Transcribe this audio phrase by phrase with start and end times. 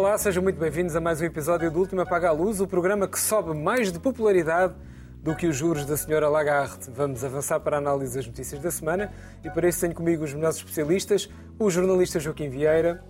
[0.00, 3.06] Olá, sejam muito bem-vindos a mais um episódio do Último Apaga a Luz, o programa
[3.06, 4.72] que sobe mais de popularidade
[5.22, 6.90] do que os juros da senhora Lagarde.
[6.90, 9.12] Vamos avançar para a análise das notícias da semana
[9.44, 13.04] e para isso tenho comigo os melhores especialistas, o jornalista Joaquim Vieira,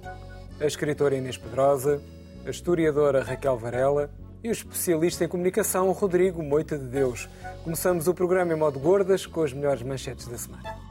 [0.60, 2.02] a escritora Inês Pedrosa,
[2.44, 4.10] a historiadora Raquel Varela
[4.42, 7.28] e o especialista em comunicação Rodrigo Moita de Deus.
[7.62, 10.89] Começamos o programa em modo gordas com as melhores manchetes da semana.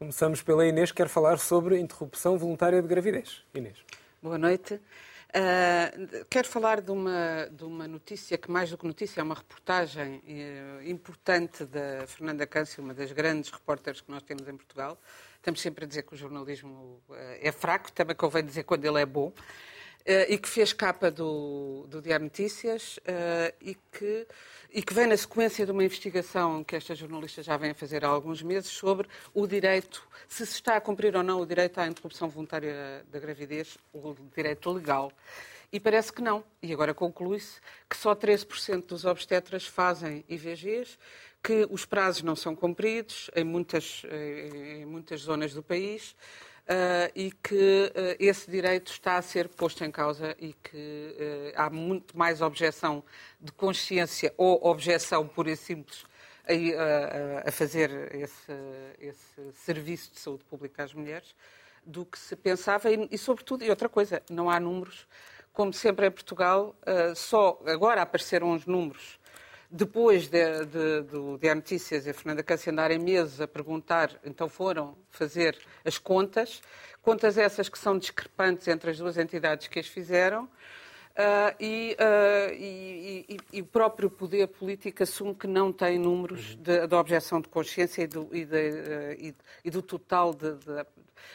[0.00, 3.44] Começamos pela Inês, que quer falar sobre interrupção voluntária de gravidez.
[3.52, 3.76] Inês.
[4.22, 4.76] Boa noite.
[4.76, 9.34] Uh, quero falar de uma, de uma notícia que, mais do que notícia, é uma
[9.34, 14.98] reportagem uh, importante da Fernanda Câncio, uma das grandes repórteres que nós temos em Portugal.
[15.36, 19.02] Estamos sempre a dizer que o jornalismo uh, é fraco, também convém dizer quando ele
[19.02, 19.30] é bom.
[20.30, 22.98] e que fez capa do, do Diário Notícias
[23.60, 24.26] e que
[24.72, 28.04] e que vem na sequência de uma investigação que esta jornalista já vem a fazer
[28.04, 31.78] há alguns meses sobre o direito, se se está a cumprir ou não o direito
[31.78, 35.12] à interrupção voluntária da gravidez, o direito legal.
[35.72, 36.44] E parece que não.
[36.62, 40.98] E agora conclui-se que só 13% dos obstetras fazem IVGs,
[41.42, 46.14] que os prazos não são cumpridos em muitas, em muitas zonas do país
[46.68, 51.52] uh, e que uh, esse direito está a ser posto em causa e que uh,
[51.54, 53.04] há muito mais objeção
[53.40, 56.04] de consciência ou objeção pura e simples
[56.48, 58.52] a, a fazer esse,
[58.98, 61.34] esse, serviço de saúde pública às mulheres
[61.84, 62.90] do que se pensava.
[62.90, 65.06] E, e, sobretudo, e outra coisa, não há números,
[65.52, 66.74] como sempre em Portugal,
[67.14, 69.19] só agora apareceram os números
[69.70, 74.48] depois de, de, do Diário Notícias e a Fernanda Câncer andarem meses a perguntar, então
[74.48, 76.60] foram fazer as contas,
[77.00, 80.48] contas essas que são discrepantes entre as duas entidades que as fizeram,
[81.10, 86.54] Uh, e, uh, e, e, e, o próprio poder político assume que não tem números
[86.54, 88.44] de, de objeção de consciência e do, de,
[89.66, 90.54] uh, do total de,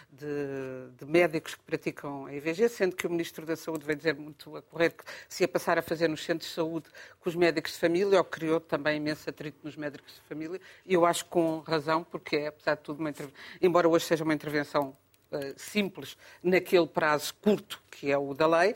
[0.09, 4.55] de, médicos que praticam a IVG, sendo que o Ministro da Saúde veio dizer muito
[4.55, 6.87] a correr que se ia passar a fazer nos centros de saúde
[7.19, 10.93] com os médicos de família, ou criou também imenso atrito nos médicos de família, e
[10.93, 13.13] eu acho com razão, porque é, apesar de tudo, uma
[13.61, 14.95] embora hoje seja uma intervenção
[15.57, 18.75] simples naquele prazo curto que é o da lei,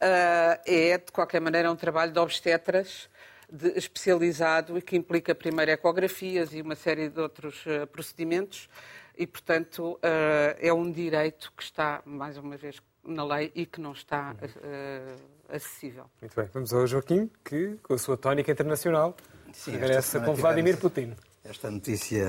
[0.00, 3.08] é, de qualquer maneira, um trabalho de obstetras
[3.50, 8.68] de, especializado e que implica primeiro ecografias e uma série de outros uh, procedimentos
[9.16, 13.80] e, portanto, uh, é um direito que está, mais uma vez, na lei e que
[13.80, 14.34] não está
[15.48, 16.06] acessível.
[16.20, 16.48] Muito bem.
[16.52, 19.16] Vamos ao Joaquim, que, com a sua tónica internacional,
[19.52, 21.14] Sim, regressa com Vladimir Putin.
[21.44, 22.26] Esta notícia,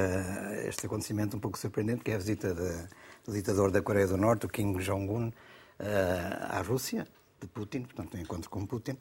[0.68, 2.88] este acontecimento um pouco surpreendente, que é a visita de,
[3.26, 5.32] do ditador da Coreia do Norte, o Kim Jong-un,
[5.80, 7.08] à Rússia
[7.40, 8.98] de Putin, portanto, um encontro com Putin,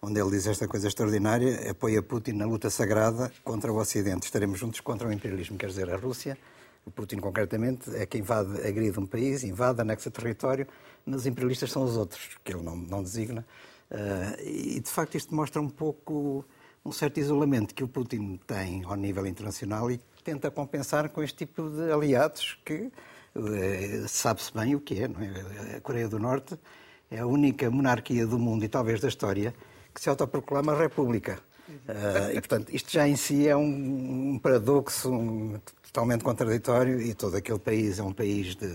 [0.00, 4.24] onde ele diz esta coisa extraordinária: apoia Putin na luta sagrada contra o Ocidente.
[4.24, 6.36] Estaremos juntos contra o imperialismo, quer dizer, a Rússia.
[6.84, 10.66] O Putin, concretamente, é quem invade, agride um país, invade, anexa território,
[11.06, 13.46] mas os imperialistas são os outros, que ele não, não designa.
[13.88, 16.44] Uh, e, de facto, isto mostra um pouco
[16.84, 21.46] um certo isolamento que o Putin tem ao nível internacional e tenta compensar com este
[21.46, 22.90] tipo de aliados que
[23.36, 25.04] uh, sabe-se bem o que é.
[25.04, 25.76] É?
[25.76, 26.58] A Coreia do Norte
[27.12, 29.54] é a única monarquia do mundo e talvez da história
[29.94, 31.38] que se autoproclama república.
[31.68, 37.14] Uh, e, portanto, isto já em si é um, um paradoxo um, totalmente contraditório e
[37.14, 38.72] todo aquele país é um país de,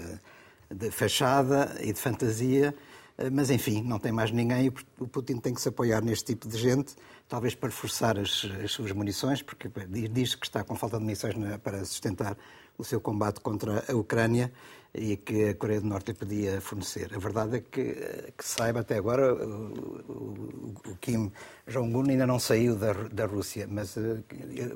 [0.69, 2.73] de fachada e de fantasia,
[3.17, 6.25] uh, mas, enfim, não tem mais ninguém e o Putin tem que se apoiar neste
[6.25, 6.95] tipo de gente,
[7.27, 9.69] talvez para forçar as, as suas munições, porque
[10.09, 12.37] diz que está com falta de munições para sustentar
[12.77, 14.51] o seu combate contra a Ucrânia
[14.97, 17.13] e que a Coreia do Norte lhe podia fornecer.
[17.13, 17.93] A verdade é que,
[18.35, 21.31] que saiba até agora, o, o Kim
[21.67, 24.23] Jong-un ainda não saiu da, da Rússia, mas uh,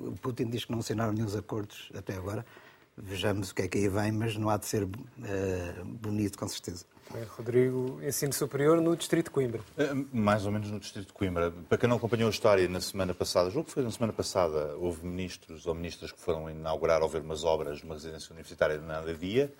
[0.07, 2.45] o Putin diz que não assinaram nenhum acordos até agora.
[2.95, 4.89] Vejamos o que é que aí vem, mas não há de ser uh,
[5.85, 6.85] bonito, com certeza.
[7.37, 9.61] Rodrigo, ensino superior no Distrito de Coimbra.
[10.13, 11.51] Mais ou menos no Distrito de Coimbra.
[11.67, 14.75] Para quem não acompanhou a história, na semana passada, julgo que foi na semana passada,
[14.77, 18.85] houve ministros ou ministras que foram inaugurar ou ver umas obras numa residência universitária de
[18.85, 19.51] Nada Dia.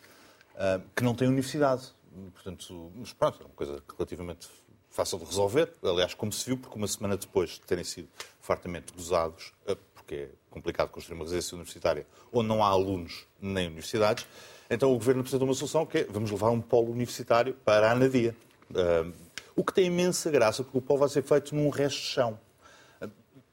[0.56, 1.88] Ah, que não tem universidade.
[2.34, 4.48] Portanto, mas pronto, é uma coisa relativamente
[4.90, 5.74] fácil de resolver.
[5.84, 8.10] Aliás, como se viu, porque uma semana depois de terem sido
[8.40, 13.68] fartamente gozados, ah, porque é complicado construir uma residência universitária onde não há alunos nem
[13.68, 14.28] universidades,
[14.70, 17.92] então o Governo apresentou uma solução que é vamos levar um polo universitário para a
[17.92, 18.36] Anadia.
[18.70, 19.14] Uh,
[19.56, 22.40] o que tem imensa graça, porque o polo vai ser feito num resto de chão.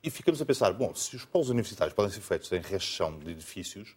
[0.01, 2.95] E ficamos a pensar, bom, se os polos universitários podem ser feitos em resto de
[2.95, 3.97] chão de edifícios,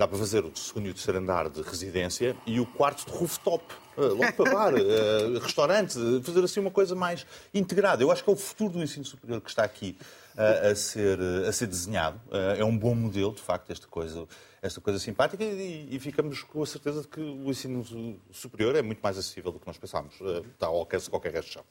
[0.00, 3.12] Dá para fazer o segundo e o terceiro andar de residência e o quarto de
[3.18, 3.62] rooftop.
[3.98, 5.92] Uh, logo para bar, uh, restaurante,
[6.22, 8.02] fazer assim uma coisa mais integrada.
[8.02, 9.94] Eu acho que é o futuro do ensino superior que está aqui
[10.36, 12.18] uh, a, ser, a ser desenhado.
[12.56, 14.26] é um bom modelo, de facto, esta coisa,
[14.62, 17.84] esta coisa simpática e, e, ficamos com a certeza de que o ensino
[18.32, 20.14] superior é muito mais acessível do que nós pensámos.
[20.14, 21.62] está ao alcance de qualquer resto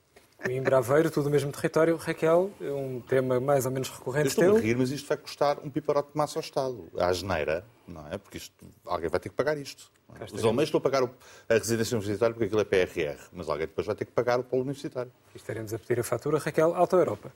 [0.44, 1.98] Coimbra, Aveiro, tudo o mesmo território.
[1.98, 4.28] Raquel, é um tema mais ou menos recorrente.
[4.38, 6.90] Eu estou a rir, mas isto vai custar um piparote de massa ao Estado.
[6.98, 8.18] À geneira, não é?
[8.18, 8.54] Porque isto,
[8.86, 9.92] alguém vai ter que pagar isto.
[10.20, 10.24] É?
[10.24, 13.86] Os alemães estão a pagar a residência universitária porque aquilo é PRR, mas alguém depois
[13.86, 15.12] vai ter que pagar o polo universitário.
[15.36, 16.40] Estaremos a pedir a fatura.
[16.40, 17.34] Raquel, Alta Europa.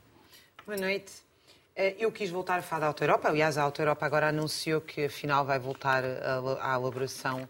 [0.66, 1.12] Boa noite.
[1.76, 3.28] Eh, eu quis voltar a falar da Alta Europa.
[3.28, 7.50] Aliás, a Alta Europa agora anunciou que afinal vai voltar à elaboração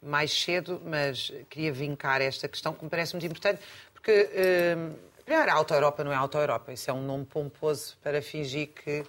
[0.00, 3.60] mais cedo, mas queria vincar esta questão que me parece muito importante,
[4.04, 4.76] porque,
[5.24, 8.68] primeiro, a Alta Europa não é Alta Europa, isso é um nome pomposo para fingir
[8.68, 9.02] que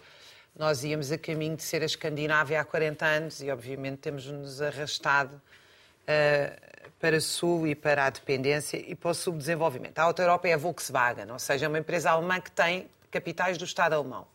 [0.57, 5.35] nós íamos a caminho de ser a Escandinávia há 40 anos e, obviamente, temos-nos arrastado
[5.35, 9.99] uh, para o Sul e para a dependência e para o subdesenvolvimento.
[9.99, 13.57] A Alta Europa é a Volkswagen, ou seja, é uma empresa alemã que tem capitais
[13.57, 14.25] do Estado alemão.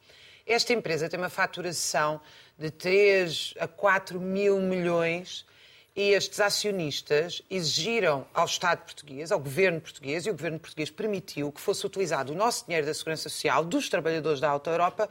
[0.46, 2.20] Esta empresa tem uma faturação
[2.58, 5.46] de 3 a 4 mil milhões
[5.94, 11.50] e estes acionistas exigiram ao Estado português, ao governo português, e o governo português permitiu
[11.50, 15.08] que fosse utilizado o nosso dinheiro da Segurança Social, dos trabalhadores da Alta Europa,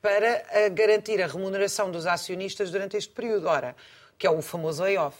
[0.00, 3.76] para eh, garantir a remuneração dos acionistas durante este período, ora,
[4.18, 5.16] que é o famoso layoff.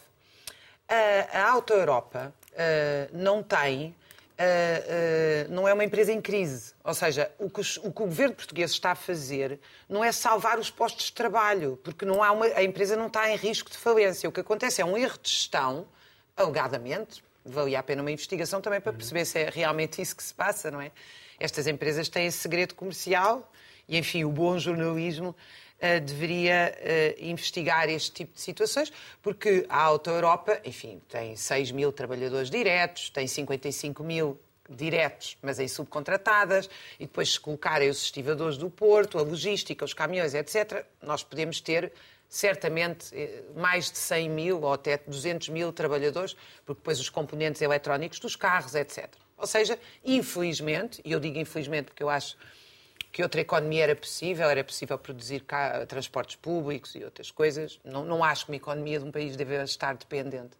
[0.87, 3.95] A, a Alta Europa uh, não tem
[4.41, 6.73] Uh, uh, não é uma empresa em crise.
[6.83, 10.57] Ou seja, o que, o que, o governo português está a fazer não é salvar
[10.57, 13.77] os postos de trabalho, porque não há uma, a empresa não está em risco de
[13.77, 14.27] falência.
[14.27, 15.85] O que acontece é um erro de gestão,
[16.35, 20.33] alegadamente, valia a pena uma investigação também para perceber se é realmente isso que se
[20.33, 20.91] passa, não é?
[21.39, 23.51] Estas empresas têm segredo comercial
[23.87, 25.35] e, enfim, o bom jornalismo
[25.99, 28.91] deveria uh, investigar este tipo de situações,
[29.21, 34.39] porque a Auto Europa, enfim, tem 6 mil trabalhadores diretos, tem 55 mil
[34.69, 36.69] diretos, mas em subcontratadas,
[36.99, 41.59] e depois se colocarem os estivadores do Porto, a logística, os caminhões, etc., nós podemos
[41.59, 41.91] ter
[42.29, 46.33] certamente eh, mais de 100 mil ou até 200 mil trabalhadores,
[46.65, 49.09] porque depois os componentes eletrónicos dos carros, etc.
[49.37, 52.37] Ou seja, infelizmente, e eu digo infelizmente porque eu acho
[53.11, 55.43] que outra economia era possível, era possível produzir
[55.87, 57.79] transportes públicos e outras coisas.
[57.83, 60.57] Não, não acho que uma economia de um país deve estar dependente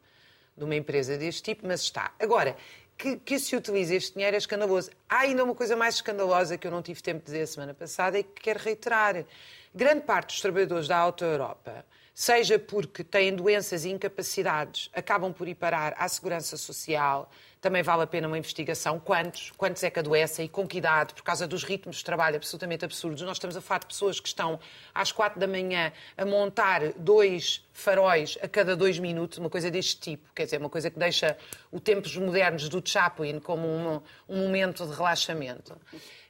[0.58, 2.14] de uma empresa deste tipo, mas está.
[2.20, 2.58] Agora,
[2.98, 4.92] que, que, se utilize este dinheiro é escandaloso.
[5.10, 7.74] Há ainda uma coisa mais escandalosa que eu não tive tempo de dizer a semana
[7.74, 9.26] passada e que quero reiterar.
[9.74, 15.48] Grande parte dos trabalhadores da Auto Europa, seja porque têm doenças e incapacidades, acabam por
[15.48, 17.32] ir parar à segurança social,
[17.62, 19.00] também vale a pena uma investigação.
[19.00, 19.52] Quantos?
[19.52, 21.14] Quantos é que adoecem e com que idade?
[21.14, 23.22] Por causa dos ritmos de trabalho absolutamente absurdos.
[23.22, 24.60] Nós estamos a falar de pessoas que estão
[24.94, 29.98] às quatro da manhã a montar dois faróis a cada dois minutos, uma coisa deste
[30.02, 30.34] tipo.
[30.34, 31.38] Quer dizer, uma coisa que deixa
[31.72, 35.78] os tempos modernos do Chaplin como um, um momento de relaxamento.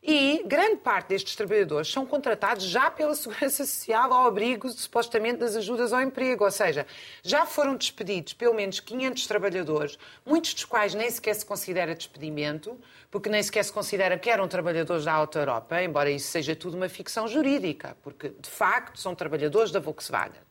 [0.03, 5.55] E grande parte destes trabalhadores são contratados já pela Segurança Social ao abrigo, supostamente, das
[5.55, 6.43] ajudas ao emprego.
[6.43, 6.87] Ou seja,
[7.21, 12.75] já foram despedidos pelo menos 500 trabalhadores, muitos dos quais nem sequer se considera despedimento,
[13.11, 16.77] porque nem sequer se considera que eram trabalhadores da Alta Europa, embora isso seja tudo
[16.77, 20.41] uma ficção jurídica, porque, de facto, são trabalhadores da Volkswagen.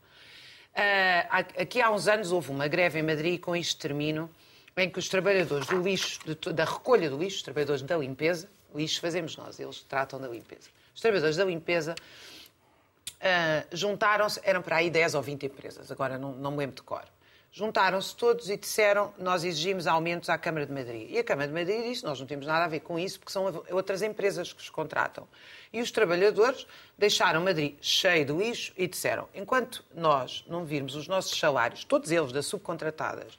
[0.71, 4.29] Uh, aqui há uns anos houve uma greve em Madrid, com isto termino,
[4.77, 6.19] em que os trabalhadores do lixo,
[6.53, 10.69] da recolha do lixo, os trabalhadores da limpeza, lixo fazemos nós, eles tratam da limpeza.
[10.93, 16.33] Os trabalhadores da limpeza uh, juntaram-se, eram para aí 10 ou 20 empresas, agora não,
[16.33, 17.05] não me lembro de cor.
[17.53, 21.11] Juntaram-se todos e disseram: Nós exigimos aumentos à Câmara de Madrid.
[21.11, 23.33] E a Câmara de Madrid disse: Nós não temos nada a ver com isso, porque
[23.33, 25.27] são outras empresas que os contratam.
[25.73, 26.65] E os trabalhadores
[26.97, 32.09] deixaram Madrid cheio de lixo e disseram: Enquanto nós não virmos os nossos salários, todos
[32.09, 33.37] eles das subcontratadas,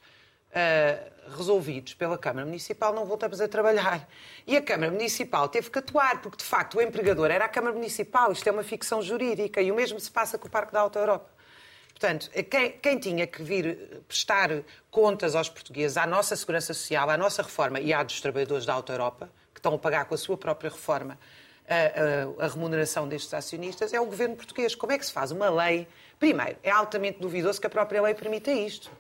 [0.53, 4.09] uh, resolvidos pela Câmara Municipal, não voltamos a trabalhar.
[4.47, 7.75] E a Câmara Municipal teve que atuar, porque de facto o empregador era a Câmara
[7.75, 8.33] Municipal.
[8.33, 10.99] Isto é uma ficção jurídica e o mesmo se passa com o Parque da Alta
[10.99, 11.31] Europa.
[11.91, 14.51] Portanto, quem, quem, tinha que vir prestar
[14.91, 18.75] contas aos portugueses, à nossa segurança social, à nossa reforma e à dos trabalhadores da
[18.75, 21.17] Alta Europa, que estão a pagar com a sua própria reforma
[21.69, 24.75] a, a, a remuneração destes acionistas, é o governo português.
[24.75, 25.87] Como é que se faz uma lei?
[26.19, 28.91] Primeiro, é altamente duvidoso que a própria lei permita isto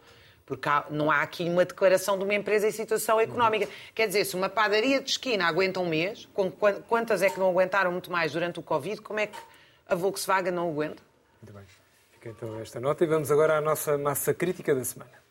[0.47, 3.69] porque há, não há aqui uma declaração de uma empresa em situação económica.
[3.95, 6.29] Quer dizer, se uma padaria de esquina aguenta um mês,
[6.89, 9.39] quantas é que não aguentaram muito mais durante o Covid, como é que
[9.89, 11.03] a Volkswagen não aguenta?
[11.43, 11.65] Muito bem.
[12.13, 15.23] Fica então esta nota e vamos agora à nossa massa crítica da semana.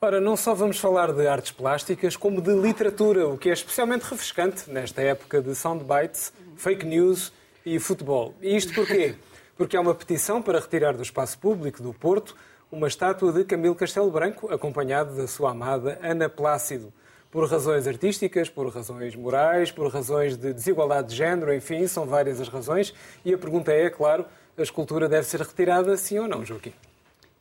[0.00, 4.02] Ora, não só vamos falar de artes plásticas, como de literatura, o que é especialmente
[4.02, 7.32] refrescante nesta época de soundbites, fake news
[7.74, 8.34] e futebol.
[8.40, 9.14] E isto porquê?
[9.56, 12.34] Porque há uma petição para retirar do espaço público do Porto
[12.70, 16.92] uma estátua de Camilo Castelo Branco, acompanhado da sua amada Ana Plácido.
[17.30, 22.40] Por razões artísticas, por razões morais, por razões de desigualdade de género, enfim, são várias
[22.40, 22.94] as razões.
[23.24, 24.24] E a pergunta é, claro,
[24.56, 26.72] a escultura deve ser retirada, sim ou não, Joaquim?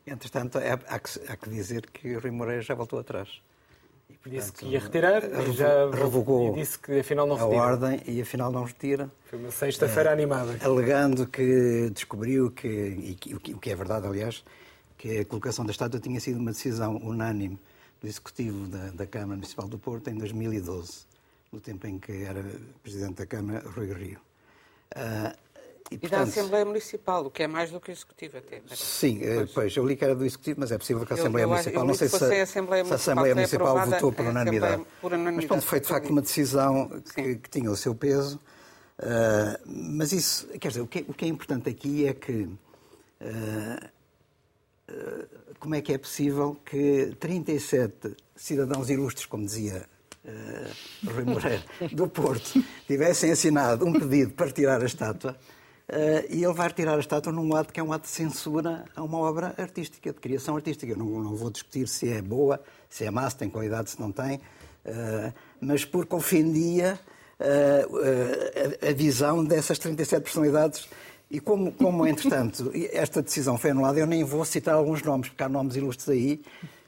[0.06, 1.00] Entretanto, é, há
[1.38, 3.42] que dizer que o Rui Moreira já voltou atrás.
[4.10, 7.62] E, portanto, disse que ia retirar e já revogou disse que afinal não retira.
[7.62, 9.12] a ordem e afinal não retira.
[9.26, 10.58] Foi uma sexta-feira é, animada.
[10.64, 14.44] Alegando que descobriu que, e, o que é verdade, aliás,
[14.98, 17.60] que a colocação da estátua tinha sido uma decisão unânime
[18.02, 21.06] do Executivo da, da Câmara Municipal do Porto em 2012,
[21.52, 22.44] no tempo em que era
[22.82, 24.20] Presidente da Câmara Rui Rio.
[24.96, 25.36] Uh,
[25.92, 28.62] e, e portanto, da Assembleia Municipal, o que é mais do que o Executivo até.
[28.76, 29.52] Sim, eh, pois.
[29.52, 31.52] pois, eu li que era do Executivo, mas é possível que a Assembleia eu, eu,
[31.52, 34.84] Municipal, eu não sei se a, Assembleia se a Assembleia Municipal votou por unanimidade.
[35.02, 35.36] por unanimidade.
[35.36, 38.40] Mas pronto, foi de facto uma decisão que, que tinha o seu peso.
[39.00, 42.32] Uh, mas isso, quer dizer, o que, é, o que, é importante aqui é que
[42.32, 42.58] uh,
[44.90, 45.28] uh,
[45.60, 49.88] como é que é possível que 37 cidadãos ilustres, como dizia
[51.06, 51.64] Rui Moreira,
[51.94, 55.38] do Porto, tivessem assinado um pedido para tirar a estátua
[55.90, 58.84] Uh, e ele vai retirar a estátua num ato que é um ato de censura
[58.94, 60.92] a uma obra artística, de criação artística.
[60.92, 64.00] Eu não, não vou discutir se é boa, se é má, se tem qualidade, se
[64.00, 67.00] não tem, uh, mas porque ofendia
[67.40, 70.90] uh, a, a, visão dessas 37 personalidades.
[71.32, 75.44] E como, como, entretanto, esta decisão foi anulada, eu nem vou citar alguns nomes, porque
[75.44, 76.42] há nomes ilustres aí,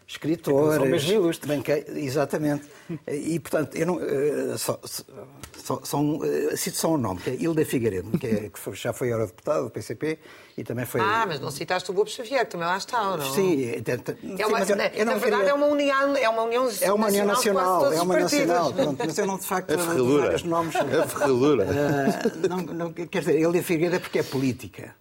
[0.09, 1.03] escritores.
[1.03, 1.47] São ilustres.
[1.47, 1.85] Banque...
[1.95, 2.65] Exatamente.
[3.07, 3.99] E, portanto, eu não.
[4.01, 8.25] Eh, só, só, só um, eh, cito só um nome, que é Hilda Figueiredo, que,
[8.25, 10.17] é, que já foi eurodeputado do PCP
[10.57, 10.99] e também foi.
[10.99, 13.33] Ah, mas não citaste o Lobo Xavier, também lá está, ou não?
[13.33, 13.71] Sim,
[14.37, 15.49] é uma, sim, eu, eu na verdade queria...
[15.49, 19.17] é uma união, é uma união É uma união nacional, é uma nacional, pronto, mas
[19.17, 19.69] eu não de facto.
[19.69, 20.37] É ferradura.
[20.43, 21.65] Nomes, é ferradura.
[21.65, 24.95] Uh, não, não, quer dizer, Hilda Figueiredo é porque é política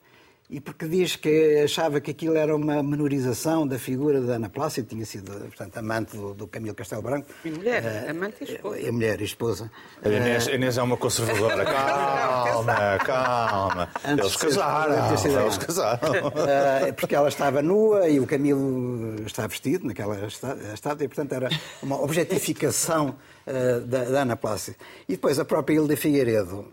[0.50, 4.88] e porque diz que achava que aquilo era uma menorização da figura da Ana Plácido,
[4.88, 7.28] tinha sido, portanto, amante do, do Camilo Castelo Branco.
[7.44, 8.80] E mulher, uh, amante e esposa.
[8.80, 9.70] E mulher e esposa.
[10.02, 11.64] A Inês, a Inês é uma conservadora.
[11.68, 13.90] calma, calma.
[14.02, 15.42] Antes eles casaram.
[15.42, 16.28] Eles casaram.
[16.28, 21.50] Uh, porque ela estava nua e o Camilo está vestido naquela estátua, e, portanto, era
[21.82, 24.78] uma objetificação uh, da, da, Ana Plácido.
[25.06, 26.72] E depois a própria Hilda Figueiredo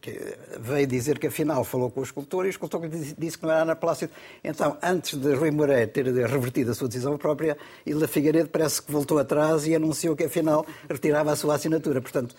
[0.00, 3.50] que veio dizer que, afinal, falou com o escultor e o escultor disse que não
[3.50, 4.12] era Ana Plácido.
[4.42, 8.90] Então, antes de Rui Moreira ter revertido a sua decisão própria, Hilda Figueiredo parece que
[8.92, 12.00] voltou atrás e anunciou que, afinal, retirava a sua assinatura.
[12.00, 12.34] Portanto,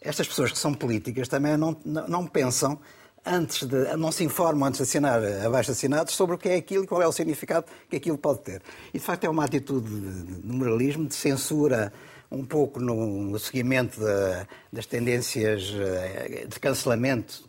[0.00, 2.78] estas pessoas que são políticas também não, não, pensam
[3.24, 6.84] antes de, não se informam antes de assinar abaixo assinados sobre o que é aquilo
[6.84, 8.62] e qual é o significado que aquilo pode ter.
[8.94, 11.92] E de facto é uma atitude de, moralismo, de censura
[12.30, 17.42] um pouco no, seguimento de, das tendências eh, de cancelamento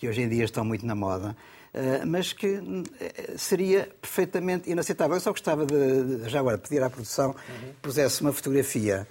[0.00, 1.36] que hoje em dia estão muito na moda,
[1.74, 2.58] eh, mas que
[2.98, 5.14] eh, seria perfeitamente inaceitável.
[5.14, 9.06] Eu só gostava de, já agora, pedir à produção que pusesse uma fotografia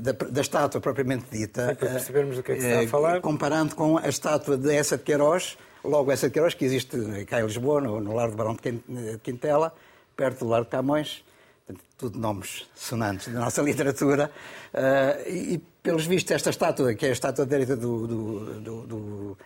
[0.00, 1.74] da, da, estátua propriamente dita.
[1.74, 3.20] para percebermos do que é que está a falar.
[3.20, 7.40] Comparando com a estátua de Essa de Queiroz, logo Essa de Queiroz, que existe cá
[7.40, 9.74] em Lisboa, no, no Lar do Barão de Quintela,
[10.16, 11.24] perto do Lar de Camões,
[11.98, 14.30] tudo nomes sonantes da nossa literatura,
[15.26, 19.38] e, pelos vistos esta estátua, que é a estátua direita do, do, do, do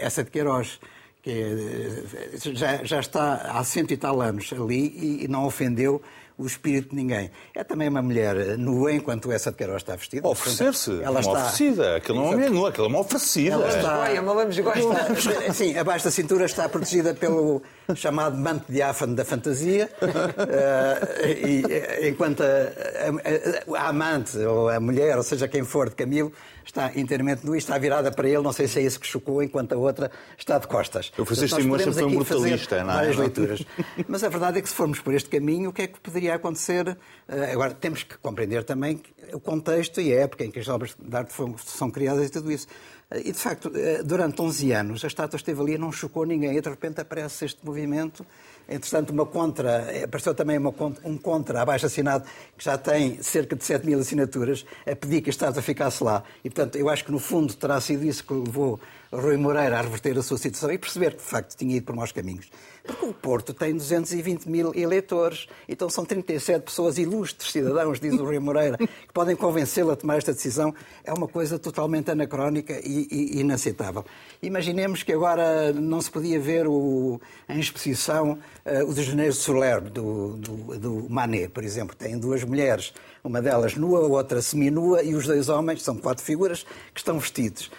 [0.00, 0.80] essa de Queiroz,
[1.22, 6.02] que é, já, já está há cento e tal anos ali e não ofendeu
[6.40, 7.30] o espírito de ninguém.
[7.54, 10.26] É também uma mulher nua enquanto essa de Queiroz está vestida.
[10.26, 10.90] Oferecer-se.
[11.02, 11.32] Ela uma está...
[11.32, 11.96] oferecida.
[11.96, 13.54] Aquilo não é uma mulher nua, aquilo é uma oferecida.
[13.54, 14.22] Ela está...
[14.22, 15.52] Uma está...
[15.52, 17.62] Sim, abaixo da cintura está protegida pelo
[17.94, 25.16] chamado manto diáfano da fantasia, uh, e, enquanto a, a, a, amante ou a mulher,
[25.16, 26.32] ou seja, quem for de Camilo,
[26.64, 29.42] está inteiramente nua e está virada para ele, não sei se é isso que chocou,
[29.42, 31.12] enquanto a outra está de costas.
[31.16, 32.96] Eu fiz este foi um brutalista, não é?
[32.96, 33.66] Várias leituras.
[34.06, 36.29] Mas a verdade é que se formos por este caminho, o que é que poderia
[36.34, 36.96] acontecer?
[37.28, 39.00] Eh, agora, temos que compreender também
[39.32, 41.32] o contexto e a época em que as obras de arte
[41.64, 42.66] são criadas e tudo isso.
[43.10, 46.24] Eh, e, de facto, eh, durante 11 anos, a estátua esteve ali e não chocou
[46.24, 46.56] ninguém.
[46.56, 48.24] E, de repente, aparece este movimento.
[48.68, 50.72] Entretanto, uma contra, apareceu também uma,
[51.04, 52.24] um contra abaixo assinado,
[52.56, 56.22] que já tem cerca de 7 mil assinaturas, a pedir que a estátua ficasse lá.
[56.44, 58.78] E, portanto, eu acho que, no fundo, terá sido isso que levou
[59.12, 61.96] Rui Moreira a reverter a sua situação e perceber que, de facto, tinha ido por
[61.96, 62.48] maus caminhos.
[62.84, 68.24] Porque o Porto tem 220 mil eleitores, então são 37 pessoas ilustres, cidadãos, diz o
[68.24, 70.72] Rui Moreira, que podem convencê-lo a tomar esta decisão.
[71.02, 74.04] É uma coisa totalmente anacrónica e, e inaceitável.
[74.40, 80.36] Imaginemos que agora não se podia ver o, em exposição uh, o de Soler, do,
[80.36, 81.96] do, do Manet, por exemplo.
[81.96, 86.64] Tem duas mulheres, uma delas nua, outra seminua, e os dois homens, são quatro figuras,
[86.94, 87.70] que estão vestidos.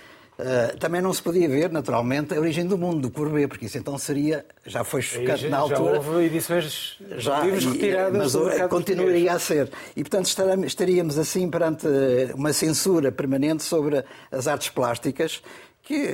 [0.41, 3.77] Uh, também não se podia ver, naturalmente, a origem do mundo, do Courbet, porque isso
[3.77, 6.01] então seria, já foi chocante na altura.
[6.01, 9.69] Já houve edições já, livros retiradas mas do mercado continuaria a ser.
[9.95, 10.25] E, portanto,
[10.65, 11.85] estaríamos assim perante
[12.33, 15.43] uma censura permanente sobre as artes plásticas
[15.83, 16.09] que,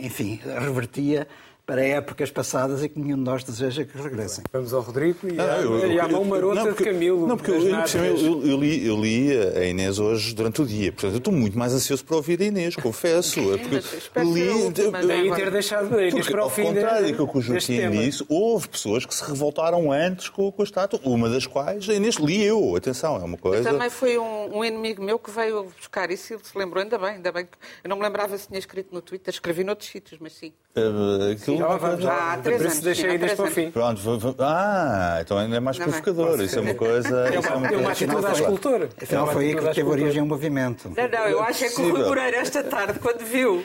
[0.00, 1.28] enfim, revertia
[1.66, 4.44] para épocas passadas e que nenhum de nós deseja que regressem.
[4.52, 7.26] Vamos ao Rodrigo e, ah, eu, eu, e à mão marota não, porque, de Camilo.
[7.26, 11.14] Não, porque eu, eu, eu, li, eu li a Inês hoje durante o dia, portanto
[11.14, 13.40] eu estou muito mais ansioso para ouvir a Inês, confesso.
[13.56, 14.70] É porque li,
[15.06, 16.62] daí ter deixado a Inês para o fim.
[16.62, 20.62] Ao contrário do que o Joaquim disse, houve pessoas que se revoltaram antes com, com
[20.62, 23.70] a estátua, uma das quais a Inês li eu, atenção, é uma coisa...
[23.70, 27.10] também foi um, um, inimigo meu que veio buscar isso e se lembrou, ainda bem,
[27.10, 27.48] ainda bem.
[27.82, 30.52] Eu não me lembrava se tinha escrito no Twitter, escrevi noutros sítios, mas sim.
[30.76, 31.55] Uh, aquilo...
[31.56, 32.80] Já vamos, já há três anos.
[32.80, 33.70] deixei ainda para o fim.
[33.70, 36.40] Pronto, ah, então ainda é mais provocador.
[36.40, 37.28] Isso é uma coisa.
[37.28, 38.88] É uma, é uma atitude à escultura.
[39.00, 40.92] Afinal, foi aí que teve origem o movimento.
[40.96, 43.64] Não, não, eu acho é que o Rui Moreira, esta tarde, quando viu,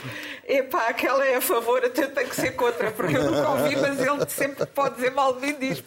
[0.57, 3.99] epá, aquela é a favor, até tem que ser contra, porque eu nunca ouvi, mas
[3.99, 5.83] ele sempre pode dizer mal de mim diz.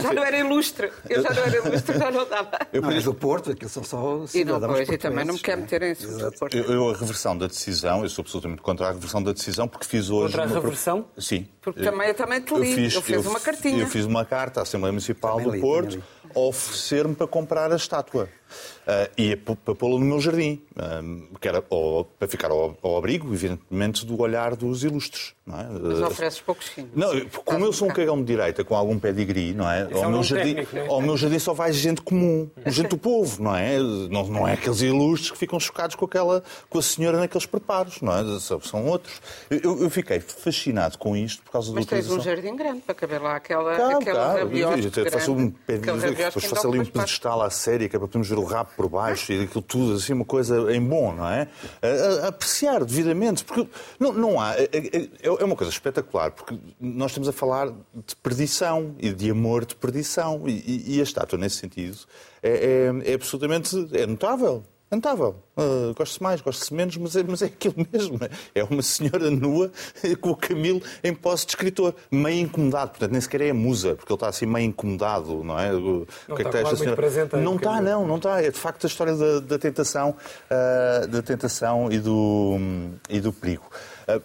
[0.00, 0.90] Já não era ilustre.
[1.08, 2.58] Eu já não era ilustre, já não dava.
[2.72, 5.40] Eu, não, mas o Porto, aquilo são só E não, pois, e também não me
[5.40, 6.06] quero meter em isso.
[6.52, 10.10] Eu, a reversão da decisão, eu sou absolutamente contra a reversão da decisão, porque fiz
[10.10, 10.36] hoje.
[10.36, 11.06] Contra a reversão?
[11.16, 11.48] Sim.
[11.60, 12.70] Porque também, eu também te li.
[12.70, 13.82] Eu fiz, eu fiz uma cartinha.
[13.82, 16.02] Eu fiz uma carta à Assembleia Municipal também do li, Porto
[16.34, 18.28] a oferecer-me para comprar a estátua.
[18.86, 22.96] Uh, e para pô-la no meu jardim, uh, que era ou, para ficar ao, ao,
[22.96, 25.34] abrigo, evidentemente, do olhar dos ilustres.
[25.46, 25.66] Não é?
[25.66, 26.88] Mas ofereces poucos sim.
[26.94, 27.08] Não,
[27.44, 29.82] como eu sou um cagão de direita com algum pedigree, não é?
[29.92, 30.86] Ao, é meu jardim, técnico, é?
[30.86, 33.78] ao meu jardim só vai gente comum, gente do povo, não é?
[33.78, 38.00] Não, não é aqueles ilustres que ficam chocados com, aquela, com a senhora naqueles preparos,
[38.02, 38.22] não é?
[38.40, 39.20] São outros.
[39.50, 42.94] Eu, eu fiquei fascinado com isto por causa Mas da tens um jardim grande para
[42.94, 45.10] caber lá aquela, claro, aquela claro.
[45.10, 48.37] Faço um pedigree, depois faço ali um pedestal à série que é para podermos ver
[48.40, 51.48] o rabo por baixo e aquilo tudo, assim, uma coisa em bom, não é?
[51.82, 53.68] A, a apreciar devidamente, porque
[53.98, 54.54] não, não há.
[54.56, 59.30] É, é, é, uma coisa espetacular, porque nós estamos a falar de perdição e de
[59.30, 61.98] amor de perdição, e, e a estátua, nesse sentido,
[62.42, 64.64] é, é, é absolutamente é notável.
[64.90, 65.36] Notável.
[65.56, 68.18] Uh, gosto-se mais, gosto-se menos, mas é, mas é aquilo mesmo.
[68.54, 69.70] É uma senhora nua
[70.20, 72.90] com o Camilo em posse de escritor, meio incomodado.
[72.90, 75.74] Portanto, nem sequer é a musa, porque ele está assim meio incomodado, não é?
[75.74, 77.10] O, não que é está, esta senhora...
[77.38, 78.42] Não está, não, não está.
[78.42, 80.16] É de facto a história da, da tentação,
[80.50, 82.56] uh, da tentação e do,
[83.10, 83.70] e do perigo.
[84.08, 84.22] Uh,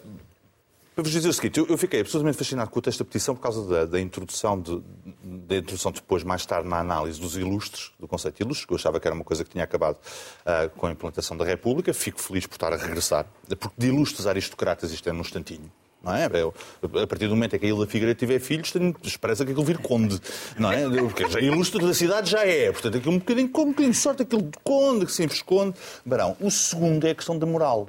[0.94, 3.42] para vos dizer o seguinte, eu, fiquei absolutamente fascinado com o texto da petição por
[3.42, 4.80] causa da, da introdução, de,
[5.22, 8.76] da introdução depois, mais tarde, na análise dos ilustres, do conceito de ilustres, que eu
[8.76, 11.92] achava que era uma coisa que tinha acabado uh, com a implantação da República.
[11.92, 13.26] Fico feliz por estar a regressar,
[13.58, 15.70] porque de ilustres aristocratas isto é num instantinho.
[16.04, 16.28] Não é?
[16.32, 16.54] Eu,
[17.02, 19.64] a partir do momento em que a Ilha Figueira tiver filhos, tenho esperança que aquilo
[19.64, 20.20] vir conde.
[20.58, 20.86] Não é?
[20.86, 22.70] Porque já ilustre da cidade já é.
[22.70, 25.74] Portanto, aquilo um bocadinho, com um bocadinho de sorte, aquilo de conde que sempre esconde.
[26.04, 26.36] Barão.
[26.40, 27.88] O segundo é a questão da moral.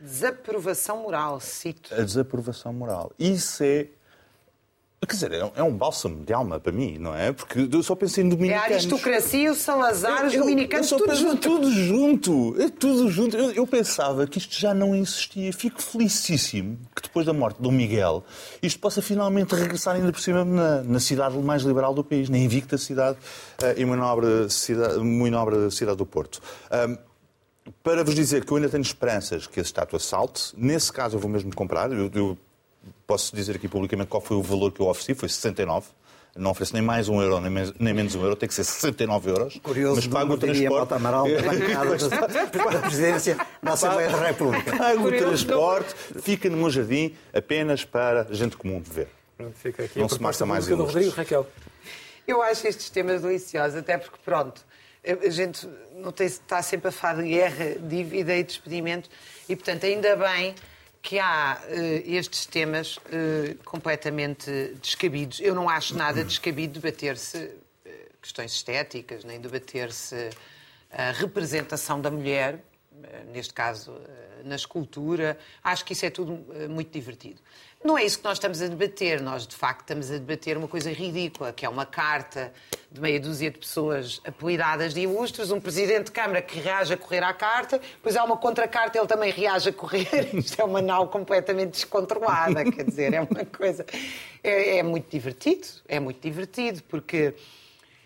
[0.00, 1.94] Desaprovação moral, cito.
[1.94, 3.12] A desaprovação moral.
[3.18, 3.88] Isso é.
[5.06, 7.30] Quer dizer, é um bálsamo de alma para mim, não é?
[7.30, 8.70] Porque eu só penso em dominicanos.
[8.70, 11.40] É a aristocracia, o Salazar, os dominicanos, eu, eu tudo junto.
[11.42, 12.56] Tudo junto.
[12.58, 13.36] É tudo junto.
[13.36, 15.52] Eu, eu, pensava que isto já não existia.
[15.52, 18.24] Fico felicíssimo que depois da morte Dom Miguel
[18.62, 22.38] isto possa finalmente regressar ainda por cima na, na cidade mais liberal do país, na
[22.38, 23.18] invicta cidade
[23.62, 26.40] uh, e muito nobre cidade, muito nobre cidade do Porto.
[26.72, 27.13] Um,
[27.82, 31.20] para vos dizer que eu ainda tenho esperanças que a estátua salte, nesse caso eu
[31.20, 31.90] vou mesmo comprar.
[31.92, 32.38] Eu, eu
[33.06, 35.86] posso dizer aqui publicamente qual foi o valor que eu ofereci, foi 69
[36.36, 39.30] não ofereço nem mais um euro, nem, nem, menos um euro, tem que ser 69
[39.30, 39.60] euros.
[39.62, 40.92] Curioso, mas pago o transporte.
[40.92, 41.26] Amaral,
[42.72, 44.76] da presidência da Assembleia da República.
[44.76, 49.08] Pago o transporte, fica no meu jardim apenas para gente comum ver.
[49.54, 50.94] Fica aqui não se mostra mais ilustres.
[50.94, 51.46] Rodrigo, Raquel.
[52.26, 54.64] Eu acho estes temas deliciosos, até porque, pronto,
[55.04, 59.08] a gente não tem, está sempre a falar de guerra, dívida e despedimento,
[59.48, 60.54] e, portanto, ainda bem
[61.04, 65.38] que há uh, estes temas uh, completamente descabidos.
[65.38, 67.90] Eu não acho nada descabido debater-se uh,
[68.22, 70.30] questões estéticas, nem debater-se
[70.90, 72.58] a representação da mulher,
[73.32, 74.00] neste caso
[74.44, 75.36] na escultura.
[75.62, 77.40] Acho que isso é tudo muito divertido.
[77.84, 79.20] Não é isso que nós estamos a debater.
[79.20, 82.50] Nós, de facto, estamos a debater uma coisa ridícula, que é uma carta
[82.90, 86.96] de meia dúzia de pessoas apelidadas de ilustres, um presidente de Câmara que reage a
[86.96, 90.30] correr à carta, depois há uma contracarta, ele também reage a correr.
[90.32, 93.84] Isto é uma nau completamente descontrolada, quer dizer, é uma coisa...
[94.42, 97.34] É, é muito divertido, é muito divertido, porque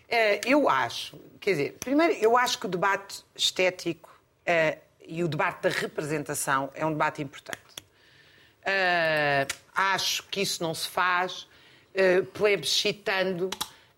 [0.09, 4.09] é, eu acho, quer dizer, primeiro, eu acho que o debate estético
[4.45, 7.68] é, e o debate da representação é um debate importante.
[8.61, 11.47] Uh, acho que isso não se faz
[11.93, 13.49] uh, plebiscitando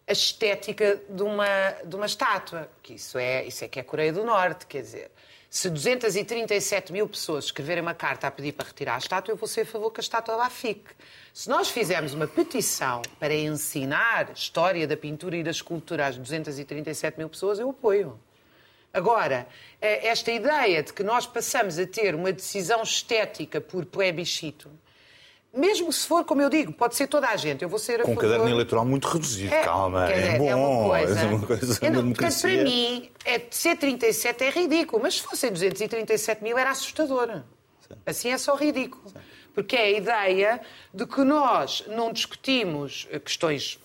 [0.07, 2.69] a estética de uma, de uma estátua.
[2.81, 5.11] Que isso, é, isso é que é a Coreia do Norte, quer dizer.
[5.49, 9.49] Se 237 mil pessoas escreverem uma carta a pedir para retirar a estátua, eu vou
[9.49, 10.91] ser a favor que a estátua lá fique.
[11.33, 17.17] Se nós fizermos uma petição para ensinar história da pintura e da escultura às 237
[17.17, 18.17] mil pessoas, eu apoio.
[18.93, 19.47] Agora,
[19.81, 24.69] eh, esta ideia de que nós passamos a ter uma decisão estética por plebiscito,
[25.53, 27.61] mesmo se for, como eu digo, pode ser toda a gente.
[27.61, 30.49] Eu vou ser a Com um caderno eleitoral muito reduzido, é, calma, é, bom.
[30.49, 31.19] É uma coisa.
[31.19, 35.21] É uma coisa é, não, portanto, para mim, é, ser 37 é ridículo, mas se
[35.21, 37.43] fossem 237 mil era assustador.
[37.81, 37.95] Sim.
[38.05, 39.03] Assim é só ridículo.
[39.07, 39.19] Sim.
[39.53, 40.61] Porque é a ideia
[40.93, 43.77] de que nós não discutimos questões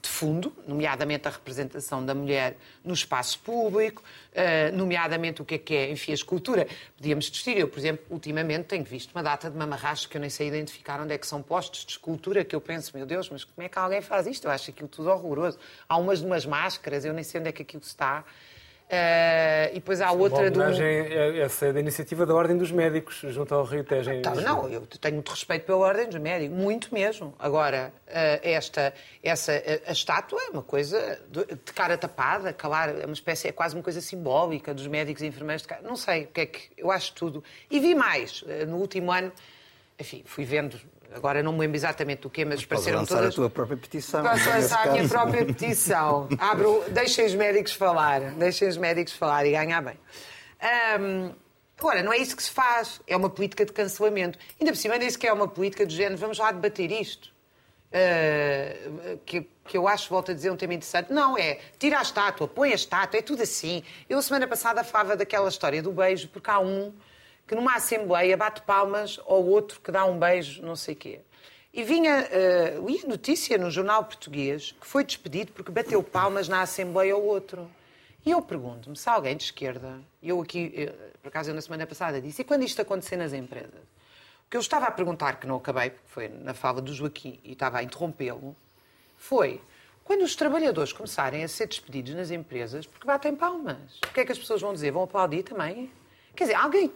[0.00, 5.58] de fundo, nomeadamente a representação da mulher no espaço público, eh, nomeadamente o que é
[5.58, 6.66] que é, enfim, a escultura.
[6.96, 7.58] Podíamos discutir.
[7.58, 11.00] Eu, por exemplo, ultimamente tenho visto uma data de mamarrachos que eu nem sei identificar
[11.00, 13.68] onde é que são postos de escultura, que eu penso, meu Deus, mas como é
[13.68, 14.46] que alguém faz isto?
[14.46, 15.58] Eu acho aquilo tudo horroroso.
[15.88, 18.24] Há umas de umas máscaras, eu nem sei onde é que aquilo está.
[18.90, 20.60] Uh, e depois há outra do.
[20.60, 24.20] Essa é da iniciativa da Ordem dos Médicos, junto ao Rio Tejo.
[24.20, 27.32] Tá, não, eu tenho muito respeito pela Ordem dos Médicos, muito mesmo.
[27.38, 28.10] Agora, uh,
[28.42, 33.46] esta, essa, a, a, estátua é uma coisa de cara tapada, calar, é uma espécie,
[33.46, 35.82] é quase uma coisa simbólica dos médicos e enfermeiros de cara.
[35.82, 36.70] Não sei o que é que.
[36.76, 37.44] Eu acho tudo.
[37.70, 38.42] E vi mais.
[38.42, 39.30] Uh, no último ano,
[40.00, 40.76] enfim, fui vendo
[41.12, 43.32] Agora não me lembro exatamente do quê, mas, mas pareceram todas...
[43.32, 44.22] a tua própria petição.
[44.22, 46.28] Posso lançar a minha própria petição.
[46.38, 49.98] Abro, deixem os médicos falar, deixem os médicos falar e ganhar bem.
[51.00, 51.32] Um,
[51.78, 54.38] agora, não é isso que se faz, é uma política de cancelamento.
[54.60, 57.30] Ainda por cima, nem sequer é uma política do género, vamos lá debater isto.
[57.90, 61.12] Uh, que, que eu acho, volto a dizer, um tema interessante.
[61.12, 63.82] Não, é tira a estátua, põe a estátua, é tudo assim.
[64.08, 66.92] Eu, semana passada, falava daquela história do beijo, porque há um
[67.50, 71.20] que numa Assembleia bate palmas ao outro que dá um beijo, não sei quê.
[71.74, 72.28] E vinha,
[72.78, 77.68] uh, notícia no jornal português que foi despedido porque bateu palmas na Assembleia ao outro.
[78.24, 81.60] E eu pergunto-me se alguém de esquerda, eu aqui, eu, eh, por acaso eu na
[81.60, 83.82] semana passada disse, e quando isto acontecer nas empresas?
[84.46, 87.40] O que eu estava a perguntar, que não acabei, porque foi na fala do Joaquim
[87.42, 88.54] e estava a interrompê-lo,
[89.16, 89.60] foi
[90.04, 93.98] quando os trabalhadores começarem a ser despedidos nas empresas, porque batem palmas.
[94.08, 94.92] O que é que as pessoas vão dizer?
[94.92, 95.90] Vão aplaudir também?
[96.40, 96.90] Quer dizer, alguém.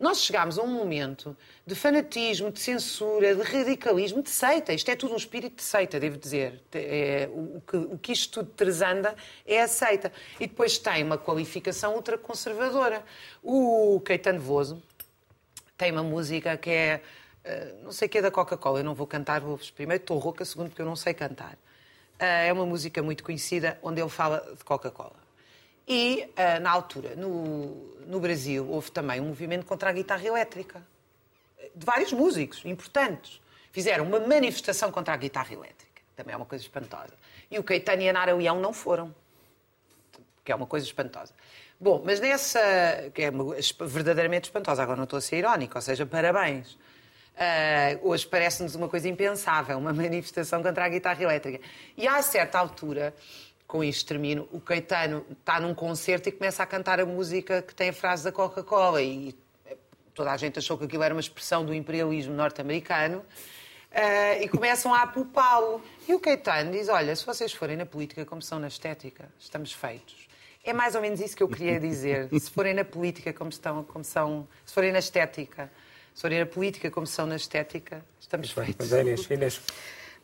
[0.00, 4.72] Nós chegámos a um momento de fanatismo, de censura, de radicalismo, de seita.
[4.72, 6.60] Isto é tudo um espírito de seita, devo dizer.
[6.72, 9.14] É, o, que, o que isto tudo trazanda
[9.46, 10.12] é a seita.
[10.40, 13.04] E depois tem uma qualificação ultraconservadora.
[13.44, 14.82] O Caetano Voso
[15.78, 17.00] tem uma música que é.
[17.44, 19.40] Eh, não sei que é da Coca-Cola, eu não vou cantar,
[19.76, 21.56] primeiro estou rouca, segundo porque eu não sei cantar.
[22.18, 25.21] Eh, é uma música muito conhecida onde ele fala de Coca-Cola.
[25.86, 27.74] E, uh, na altura, no,
[28.06, 30.86] no Brasil, houve também um movimento contra a guitarra elétrica.
[31.74, 33.40] De vários músicos importantes.
[33.72, 36.02] Fizeram uma manifestação contra a guitarra elétrica.
[36.14, 37.14] Também é uma coisa espantosa.
[37.50, 39.14] E o Caetano e a Nara Leão não foram.
[40.44, 41.32] Que é uma coisa espantosa.
[41.80, 42.60] Bom, mas nessa.
[43.14, 43.30] que é
[43.80, 46.74] verdadeiramente espantosa, agora não estou a ser irónica, ou seja, parabéns.
[47.32, 51.64] Uh, hoje parece-nos uma coisa impensável, uma manifestação contra a guitarra elétrica.
[51.96, 53.14] E a certa altura
[53.72, 57.74] com isto termino, o Caetano está num concerto e começa a cantar a música que
[57.74, 59.34] tem a frase da Coca-Cola e
[60.12, 64.92] toda a gente achou que aquilo era uma expressão do imperialismo norte-americano uh, e começam
[64.92, 65.82] a apupá-lo.
[66.06, 69.72] E o Caetano diz, olha, se vocês forem na política como são na estética, estamos
[69.72, 70.28] feitos.
[70.62, 72.28] É mais ou menos isso que eu queria dizer.
[72.38, 75.72] Se forem na política como, estão, como são, se forem na estética,
[76.14, 78.92] se forem na política como são na estética, estamos feitos.
[78.92, 79.62] Inês, Inês.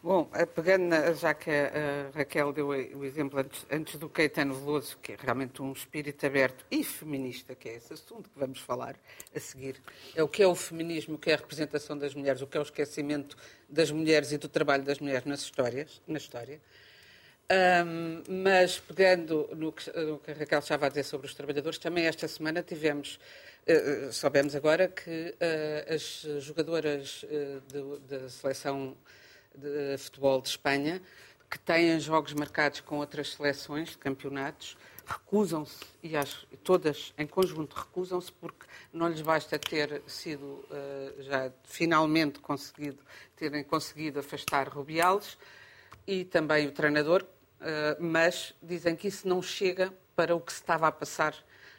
[0.00, 4.96] Bom, eh, pegando, já que a Raquel deu o exemplo antes, antes, do Caetano Veloso,
[5.02, 8.94] que é realmente um espírito aberto e feminista, que é esse assunto que vamos falar
[9.34, 9.82] a seguir,
[10.14, 12.56] é o que é o feminismo, o que é a representação das mulheres, o que
[12.56, 13.37] é o esquecimento
[13.68, 16.61] das mulheres e do trabalho das mulheres nas histórias, na história.
[17.50, 21.76] Um, mas pegando no que, no que, a Raquel estava a dizer sobre os trabalhadores,
[21.76, 23.18] também esta semana tivemos,
[23.66, 28.96] uh, soubemos agora que uh, as jogadoras uh, da seleção
[29.54, 31.02] de futebol de Espanha,
[31.50, 37.74] que têm jogos marcados com outras seleções de campeonatos, recusam-se, e acho, todas em conjunto
[37.74, 42.98] recusam-se, porque não lhes basta ter sido uh, já finalmente conseguido,
[43.34, 45.38] terem conseguido afastar Rubiales
[46.06, 50.61] e também o treinador, uh, mas dizem que isso não chega para o que se
[50.61, 51.34] estava a passar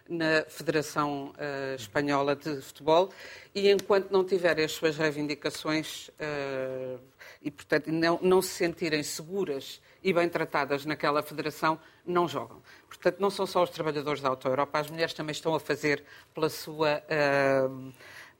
[0.10, 3.12] na Federação uh, Espanhola de Futebol
[3.54, 7.00] e enquanto não tiverem as suas reivindicações uh,
[7.41, 12.62] e, portanto, não, não se sentirem seguras e bem tratadas naquela federação, não jogam.
[12.88, 16.04] Portanto, não são só os trabalhadores da Auto Europa, as mulheres também estão a fazer
[16.34, 17.93] pela sua, uh,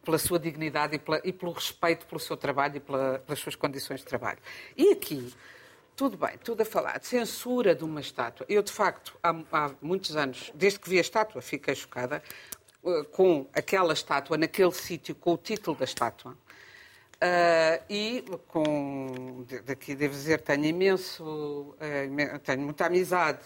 [0.04, 3.56] pela sua dignidade e, pela, e, pelo respeito pelo seu trabalho e pela, pelas suas
[3.56, 4.40] condições de trabalho.
[4.76, 5.32] E aqui,
[6.00, 8.46] tudo bem, tudo a falar de censura de uma estátua.
[8.48, 12.24] Eu, de facto, há, há muitos anos, desde que vi a estátua, fiquei chocada
[12.82, 16.32] uh, com aquela estátua, naquele sítio, com o título da estátua.
[16.32, 23.42] Uh, e com daqui devo dizer tenho imenso uh, tenho muita amizade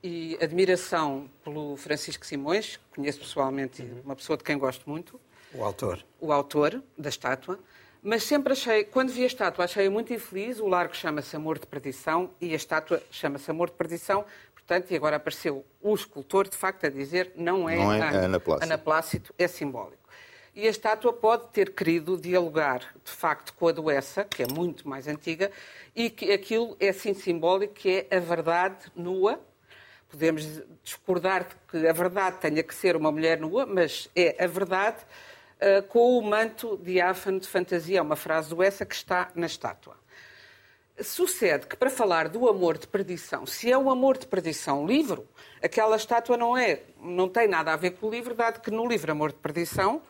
[0.00, 4.02] e admiração pelo Francisco Simões conheço pessoalmente uhum.
[4.04, 5.20] uma pessoa de quem gosto muito
[5.52, 7.58] o autor o autor da estátua
[8.06, 10.60] mas sempre achei, quando vi a estátua, achei muito infeliz.
[10.60, 14.24] O largo chama-se Amor de Perdição e a estátua chama-se Amor de Perdição.
[14.54, 18.18] Portanto, e agora apareceu o escultor, de facto, a dizer não é, não é Ana,
[18.18, 18.64] Ana, Plácido.
[18.64, 20.08] Ana Plácido, é simbólico.
[20.54, 24.88] E a estátua pode ter querido dialogar, de facto, com a doença, que é muito
[24.88, 25.50] mais antiga,
[25.92, 29.40] e que aquilo é assim simbólico, que é a verdade nua.
[30.08, 34.46] Podemos discordar de que a verdade tenha que ser uma mulher nua, mas é a
[34.46, 34.98] verdade
[35.60, 37.98] uh, com o manto diáfano de fantasia.
[37.98, 39.96] É uma frase do Essa que está na estátua.
[41.02, 45.28] Sucede que para falar do amor de perdição, se é o amor de perdição livro,
[45.62, 48.86] aquela estátua não é, não tem nada a ver com o livro, dado que no
[48.88, 50.00] livro Amor de Perdição,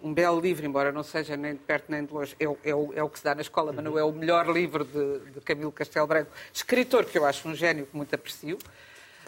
[0.00, 2.70] um belo livro, embora não seja nem de perto nem de longe, é, o, é
[2.98, 5.40] é o que se dá na escola, mas não é o melhor livro de, de
[5.40, 8.56] Camilo Castelo Branco, escritor que eu acho um gênio que muito aprecio.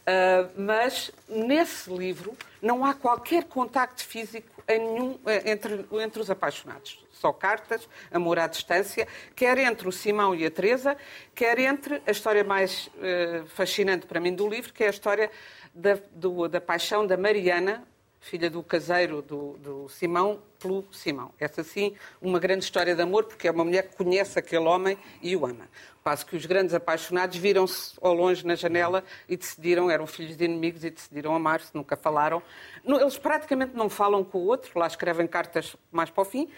[0.09, 7.05] Uh, mas nesse livro não há qualquer contacto físico nenhum, eh, entre, entre os apaixonados.
[7.13, 10.97] Só cartas, amor à distância, quer entre o Simão e a Teresa,
[11.35, 15.31] quer entre a história mais uh, fascinante para mim do livro, que é a história
[15.75, 17.87] da, do, da paixão da Mariana,
[18.21, 21.31] filha do caseiro do, do, Simão, pelo Simão.
[21.39, 24.99] Essa sim, uma grande história de amor, porque é uma mulher que conhece aquele homem
[25.23, 25.69] e o ama.
[26.03, 30.45] Passo que os grandes apaixonados viram-se ao longe na janela e decidiram, eram filhos de
[30.45, 32.43] inimigos e decidiram amar-se, nunca falaram.
[32.85, 36.49] Eles praticamente não falam com o outro, lá escrevem cartas mais para o fim,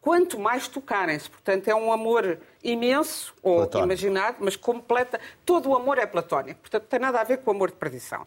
[0.00, 1.28] quanto mais tocarem-se.
[1.28, 3.86] Portanto, é um amor imenso, ou platónico.
[3.86, 5.20] imaginado, mas completa.
[5.44, 6.60] Todo o amor é platónico.
[6.60, 8.26] Portanto, não tem nada a ver com o amor de perdição.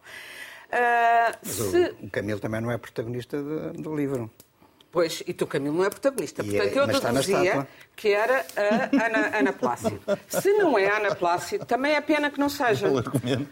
[0.74, 1.94] Uh, se...
[2.02, 4.28] O Camilo também não é protagonista de, do livro.
[4.90, 6.42] Pois, e tu, Camilo, não é protagonista.
[6.42, 10.00] E Portanto, é, eu deduzia que era a Ana, Ana Plácido.
[10.28, 12.86] Se não é Ana Plácido, também é pena que não seja.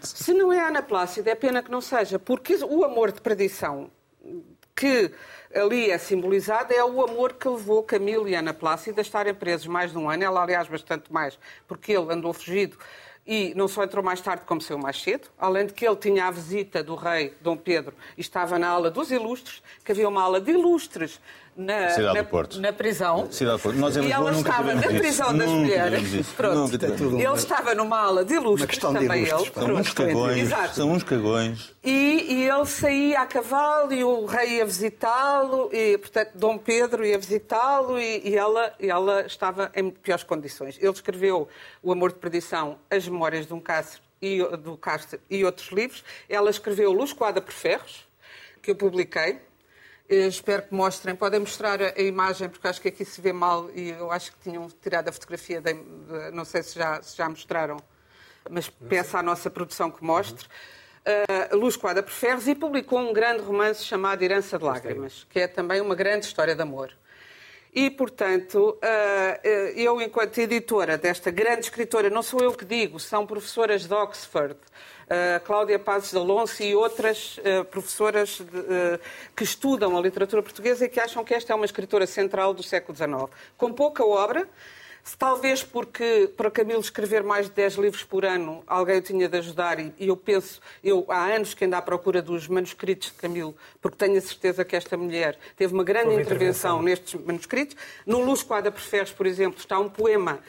[0.00, 2.16] Se não é Ana Plácido, é pena que não seja.
[2.16, 3.90] Porque o amor de perdição
[4.74, 5.12] que
[5.52, 9.66] ali é simbolizado é o amor que levou Camilo e Ana Plácido a estarem presos
[9.66, 10.22] mais de um ano.
[10.22, 12.78] Ela, aliás, bastante mais, porque ele andou fugido
[13.26, 16.26] e não só entrou mais tarde, como saiu mais cedo, além de que ele tinha
[16.26, 20.22] a visita do rei Dom Pedro e estava na ala dos ilustres, que havia uma
[20.22, 21.20] ala de ilustres
[21.56, 22.60] na, Cidade na, do Porto.
[22.60, 23.30] na prisão.
[23.30, 23.78] Cidade do Porto.
[23.78, 26.26] Nós e ela estava na prisão das mulheres.
[26.34, 26.74] Pronto.
[26.74, 29.66] Ele estava numa ala de ilustres, também de ilustres, ele.
[29.66, 30.38] São uns cagões.
[30.38, 30.74] Exato.
[30.74, 31.74] São uns cagões.
[31.84, 37.04] E, e, ele saía a cavalo e o rei ia visitá-lo, e portanto Dom Pedro
[37.04, 40.78] ia visitá-lo e, e, ela, e ela estava em piores condições.
[40.80, 41.48] Ele escreveu
[41.82, 46.04] O Amor de Perdição, As Memórias de um Castro e, do Castro e outros livros.
[46.28, 48.08] Ela escreveu Luz Coada por Ferros,
[48.60, 49.40] que eu publiquei
[50.08, 51.14] eu espero que mostrem.
[51.14, 54.38] Podem mostrar a, imagem, porque acho que aqui se vê mal e eu acho que
[54.40, 55.60] tinham tirado a fotografia.
[55.60, 57.78] De, de, não sei se já, se já mostraram,
[58.50, 60.46] mas peço à nossa produção que mostre.
[61.52, 65.48] Uh, Luz Quadra Preferes e publicou um grande romance chamado Herança de Lágrimas, que é
[65.48, 66.92] também uma grande história de amor.
[67.74, 73.26] E, portanto, uh, eu, enquanto editora desta grande escritora, não sou eu que digo, são
[73.26, 78.42] professoras de Oxford, uh, Cláudia Pazes de Alonso e outras professoras
[79.34, 82.62] que estudam a literatura portuguesa e que acham que esta é uma escritora central do
[82.62, 83.30] século XIX.
[83.56, 84.46] Com pouca obra,
[85.18, 89.38] Talvez porque para Camilo escrever mais de 10 livros por ano, alguém o tinha de
[89.38, 93.54] ajudar e, eu penso, eu há anos que ando à procura dos manuscritos de Camilo,
[93.80, 97.76] porque tenho a certeza que esta mulher teve uma grande intervenção, intervenção nestes manuscritos.
[98.06, 100.40] No Luz Quadra Preferes, por exemplo, está um poema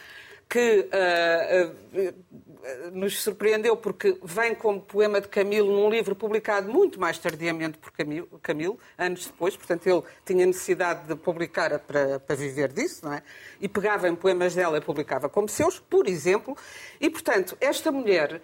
[0.50, 7.00] que uh, uh, nos surpreendeu porque vem como poema de Camilo num livro publicado muito
[7.00, 12.36] mais tardiamente por Camilo, Camilo, anos depois, portanto ele tinha necessidade de publicar para, para
[12.36, 13.24] viver disso, não é?
[13.60, 16.56] E pegava em poemas dela e publicava como seus, por exemplo,
[17.02, 18.42] e portanto esta mulher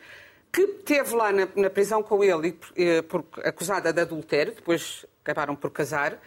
[0.51, 5.05] que teve lá na, na prisão com ele, e, eh, por, acusada de adultério, depois
[5.23, 6.19] acabaram por casar,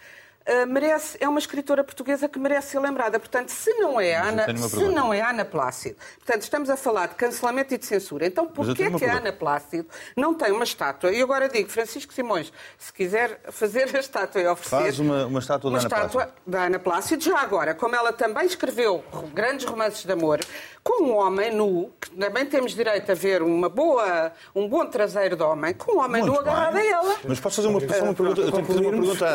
[0.45, 3.19] Uh, merece, é uma escritora portuguesa que merece ser lembrada.
[3.21, 7.15] Portanto, se não é Ana, se não é Ana Plácido, portanto, estamos a falar de
[7.15, 8.27] cancelamento e de censura.
[8.27, 11.13] Então, porquê que a Ana Plácido não tem uma estátua?
[11.13, 14.77] E agora digo, Francisco Simões, se quiser fazer a estátua e oferecer...
[14.83, 16.43] Faz uma, uma estátua uma da Ana estátua Plácido.
[16.47, 17.23] da Ana Plácido.
[17.23, 20.41] Já agora, como ela também escreveu grandes romances de amor,
[20.83, 25.37] com um homem nu, que também temos direito a ver uma boa, um bom traseiro
[25.37, 27.17] de homem, com um homem Muito nu agarrado a ela.
[27.25, 28.41] Mas posso fazer uma, só uma pergunta?
[28.41, 29.27] Eu tenho que fazer uma pergunta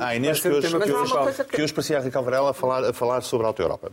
[0.00, 2.84] à- à Inês, que hoje, que hoje, que- hoje parecia a Raquel Varela a falar,
[2.84, 3.90] a falar sobre a Alta Europa.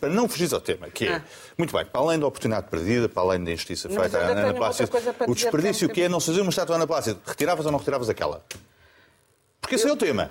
[0.00, 1.22] Para não fugir ao tema, que é, Ah.
[1.56, 4.90] muito bem, para além da oportunidade perdida, para além da injustiça feita à Ana Plácido,
[4.96, 7.78] o dizer, desperdício que é não fazer uma estátua à Ana Plácido, retiravas ou não
[7.78, 8.44] retiravas aquela?
[9.60, 10.30] Porque esse é o tema.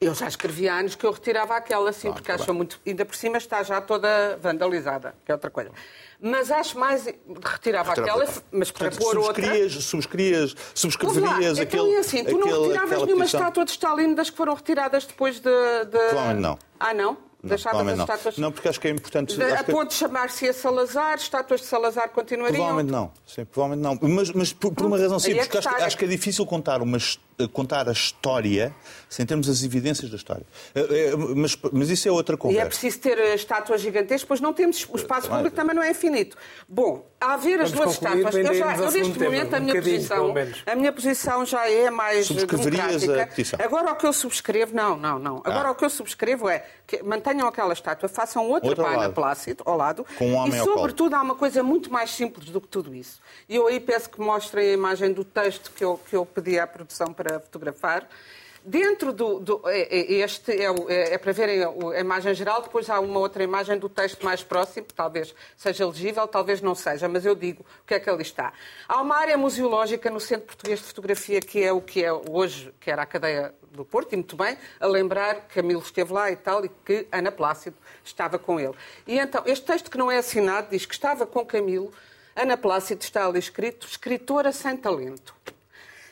[0.00, 2.80] Eu já escrevi há anos que eu retirava aquela, sim, Ah, porque tá acho muito.
[2.86, 5.72] Ainda por cima está já toda vandalizada, que é outra coisa.
[6.20, 7.04] Mas acho mais.
[7.44, 9.42] Retirava aquela, mas para Portanto, pôr outra.
[9.80, 11.96] subscrias, Ouve lá, subscreverias então, aquele.
[11.96, 13.40] e assim, tu não aquele- retiravas aquela nenhuma petição.
[13.40, 15.50] estátua de Stalin das que foram retiradas depois de.
[15.50, 15.98] de...
[15.98, 16.58] Provavelmente não.
[16.78, 17.12] Ah, não?
[17.40, 18.36] Não, Deixavas as estátuas.
[18.38, 18.42] não.
[18.48, 19.36] Não, porque acho que é importante.
[19.36, 22.54] De- a que- ponto de chamar-se a Salazar, estátuas de Salazar continuariam.
[22.56, 24.08] Provavelmente não, sim, provavelmente não.
[24.08, 26.46] Mas, mas por, por uma razão é simples, que porque acho, acho que é difícil
[26.46, 27.18] contar, uma, his-
[27.52, 28.74] contar a história
[29.08, 30.44] sem termos as evidências da história.
[30.74, 32.66] É, é, Mas, mas isso é outra E é conversa.
[32.68, 34.86] preciso ter eh, estátuas gigantescas, pois não temos.
[34.90, 36.36] O espaço público também não é infinito.
[36.68, 39.96] Bom, a haver as duas estátuas, eu, já, eu neste momento a um minha bocadinho,
[39.96, 40.34] posição,
[40.66, 43.26] a minha posição já é mais Subscreverias a democrática.
[43.26, 43.58] petição.
[43.62, 45.36] Agora o que eu subscrevo, não, não, não.
[45.44, 45.72] Agora Ah.
[45.72, 48.94] o que eu subscrevo é que mantenham aquela estátua, façam outra Outra ao para a
[48.98, 49.14] Ana lado.
[49.14, 50.06] Plácido ao lado.
[50.16, 53.20] Com um homem e sobretudo há uma coisa muito mais simples do que tudo isso.
[53.48, 56.58] E eu aí peço que mostrem a imagem do texto que eu, que eu pedi
[56.58, 58.08] à produção para fotografar.
[58.64, 59.38] Dentro do.
[59.38, 63.18] do- é- é- este é, é- é para verem a imagem geral, depois há uma
[63.20, 67.34] outra imagem do texto mais próximo, que talvez seja legível, talvez não seja, mas eu
[67.34, 68.52] digo o que é que ali está.
[68.86, 72.74] Há uma área museológica no Centro Português de Fotografia, que é o que é hoje,
[72.80, 76.30] que era a cadeia do Porto, e muito bem, a lembrar que Camilo esteve lá
[76.30, 78.74] e tal, e que Ana Plácido estava com ele.
[79.06, 81.90] E então, este texto que não é assinado diz que estava com Camilo,
[82.34, 85.34] Ana Plácido está ali escrito, escritora sem talento.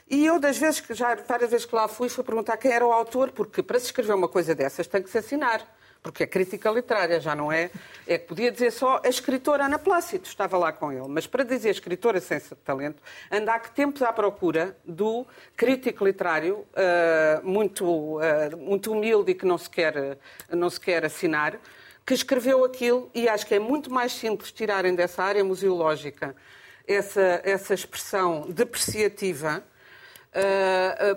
[0.09, 2.87] E eu, das vezes que já, várias vezes que lá fui, fui perguntar quem era
[2.87, 5.77] o autor, porque para se escrever uma coisa dessas tem que se assinar.
[6.01, 7.69] Porque é crítica literária, já não é.
[8.07, 11.09] É que podia dizer só a escritora Ana Plácido, estava lá com ele.
[11.09, 16.65] Mas para dizer escritora sem talento, anda há que tempos à procura do crítico literário,
[16.77, 20.17] ah, muito, ah, muito humilde e que não se, quer,
[20.49, 21.59] não se quer assinar,
[22.07, 26.37] que escreveu aquilo, e acho que é muito mais simples tirarem dessa área museológica
[26.87, 29.76] essa, essa expressão depreciativa, uh, uh,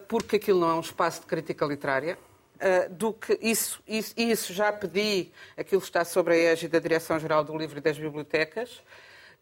[0.08, 2.18] porque aquilo não é um espaço de crítica literária,
[2.56, 7.44] uh, do que isso, isso, isso já pedi, aquilo está sobre a égide da Direção-Geral
[7.44, 8.82] do Livro e das Bibliotecas,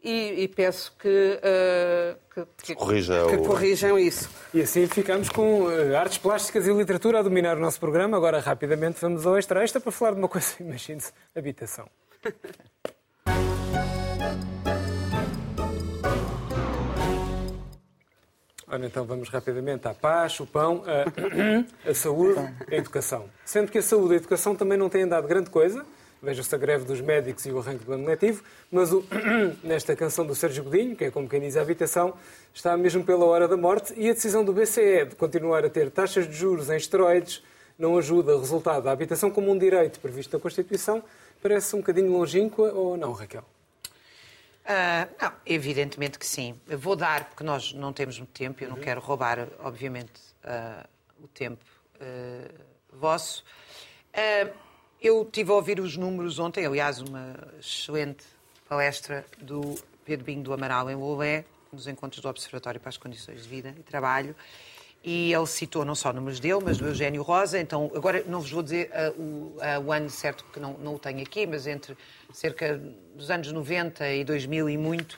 [0.04, 1.08] e, e peço que,
[1.42, 4.30] uh, que, que, Corrija que o- corrijam isso.
[4.54, 8.16] E assim ficamos com eh, artes plásticas e literatura a dominar o nosso programa.
[8.16, 11.90] Agora, rapidamente, vamos ao extra extra para falar de uma coisa, imagine-se, habitação.
[18.70, 22.38] Ora, então vamos rapidamente à paz, o pão, a, a saúde,
[22.70, 23.30] a educação.
[23.46, 25.86] Sendo que a saúde e a educação também não têm dado grande coisa,
[26.22, 29.06] veja-se a greve dos médicos e o arranque do ano letivo, mas o,
[29.64, 32.14] nesta canção do Sérgio Godinho, que é como quem diz a habitação,
[32.54, 35.90] está mesmo pela hora da morte e a decisão do BCE de continuar a ter
[35.90, 37.42] taxas de juros em esteroides
[37.80, 41.02] não ajuda o resultado da habitação como um direito previsto na Constituição,
[41.42, 43.46] parece um bocadinho longínqua ou não, Raquel?
[44.70, 46.60] Ah, não, evidentemente que sim.
[46.68, 48.70] Eu vou dar, porque nós não temos muito tempo, Uhum.
[48.70, 50.12] eu não quero roubar, obviamente,
[50.44, 50.86] ah,
[51.24, 51.64] o tempo
[52.02, 52.52] ah,
[52.92, 53.44] vosso.
[55.00, 58.26] Eu tive a ouvir os números ontem, aliás, uma excelente
[58.68, 63.44] palestra do Pedro Binho do Amaral em Lolé, nos encontros do Observatório para as Condições
[63.44, 64.36] de Vida e Trabalho.
[65.10, 67.58] E ele citou não só números dele, mas do Eugênio Rosa.
[67.58, 70.96] Então, agora não vos vou dizer ah, o, ah, o ano certo, porque não, não
[70.96, 71.96] o tenho aqui, mas entre
[72.34, 72.78] cerca
[73.16, 75.18] dos anos 90 e 2000 e muito,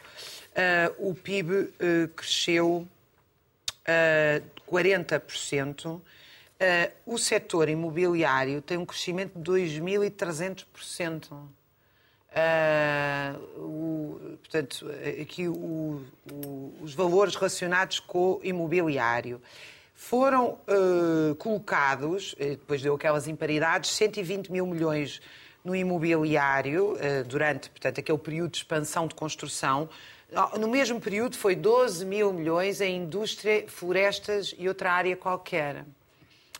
[0.55, 1.73] ah, o PIB
[2.15, 2.87] cresceu
[3.87, 4.39] ah,
[4.71, 5.99] 40%.
[6.59, 11.31] Ah, o setor imobiliário tem um crescimento de 2.300%.
[12.35, 14.85] Ah, o- portanto,
[15.19, 19.41] aqui o- o- os valores relacionados com o imobiliário
[19.99, 25.21] foram ah, colocados, eh, depois deu aquelas imparidades, 120 mil milhões
[25.63, 29.89] no imobiliário ah, durante, portanto, aquele período de expansão de construção.
[30.33, 35.85] Ah, No mesmo período foi 12 mil milhões em indústria, florestas e outra área qualquer.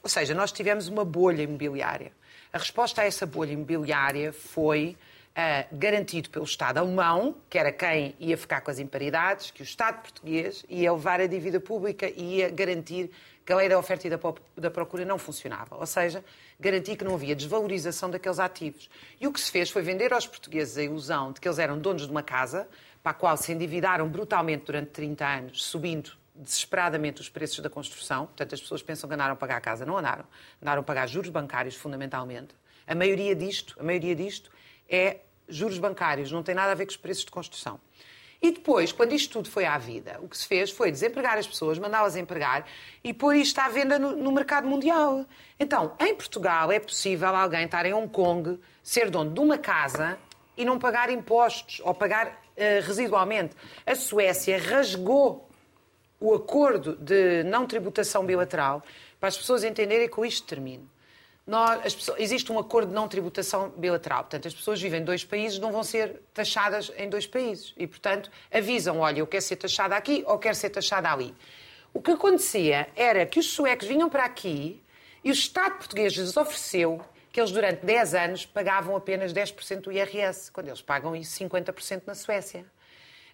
[0.04, 2.12] Ou seja, nós tivemos uma bolha imobiliária.
[2.52, 4.98] A resposta a essa bolha imobiliária foi
[5.40, 9.64] uh, garantido pelo Estado alemão, que era quem ia ficar com as imparidades, que o
[9.64, 13.10] Estado português ia levar a dívida pública e ia garantir
[13.46, 14.20] que a lei da oferta e da,
[14.58, 15.76] da procura não funcionava.
[15.78, 16.24] Ou seja,
[16.60, 18.90] garantir que não havia desvalorização daqueles ativos.
[19.20, 21.80] E o que se fez foi vender aos portugueses a ilusão de que eles eram
[21.80, 22.68] donos de uma casa,
[23.02, 28.28] para a qual se endividaram brutalmente durante 30 anos, subindo desesperadamente os preços da construção.
[28.28, 29.86] Portanto, as pessoas pensam que andaram a pagar a casa.
[29.86, 30.26] Não andaram.
[30.62, 32.54] Andaram a pagar juros bancários, fundamentalmente.
[32.86, 34.52] A maioria disto, a maioria disto
[34.88, 37.80] é juros bancários, não tem nada a ver com os preços de construção.
[38.42, 41.46] E depois, quando isto tudo foi à vida, o que se fez foi desempregar as
[41.46, 42.66] pessoas, mandá-las empregar
[43.04, 45.26] e pôr isto à venda no, no, mercado mundial.
[45.60, 50.18] Então, em Portugal é possível alguém estar em Hong Kong, ser dono de uma casa
[50.56, 53.56] e não pagar impostos ou pagar uh, residualmente.
[53.86, 55.50] A Suécia rasgou
[56.18, 58.82] o acordo de não tributação bilateral
[59.20, 60.90] para as pessoas entenderem que isto termino
[61.50, 64.20] nós, pessoas, existe um acordo de não tributação bilateral.
[64.20, 67.74] Portanto, as pessoas vivem em dois países, não vão ser taxadas em dois países.
[67.76, 71.34] E, portanto, avisam: olha, eu quero ser taxada aqui ou quero ser taxada ali.
[71.92, 74.80] O que acontecia era que os suecos vinham para aqui
[75.24, 79.92] e o Estado português lhes ofereceu que eles, durante 10 anos, pagavam apenas 10% do
[79.92, 82.64] IRS, quando eles pagam isso 50% na Suécia.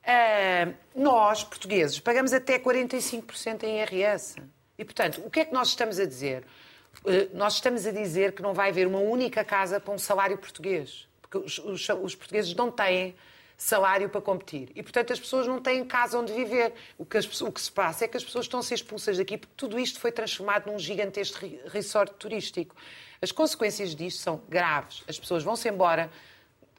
[0.05, 4.37] Uh, nós, portugueses, pagamos até 45% em IRS.
[4.77, 6.45] E, portanto, o que é que nós estamos a dizer?
[7.05, 10.37] Eh, nós estamos a dizer que não vai haver uma única casa para um salário
[10.37, 11.07] português.
[11.21, 13.15] Porque os, os, os, portugueses não têm
[13.57, 14.69] salário para competir.
[14.75, 16.73] E, portanto, as pessoas não têm casa onde viver.
[16.97, 19.17] O que, as, o que se passa é que as pessoas estão a ser expulsas
[19.17, 22.75] daqui porque tudo isto foi transformado num gigantesco resort turístico.
[23.21, 25.03] As consequências disto são graves.
[25.07, 26.11] As pessoas vão-se embora,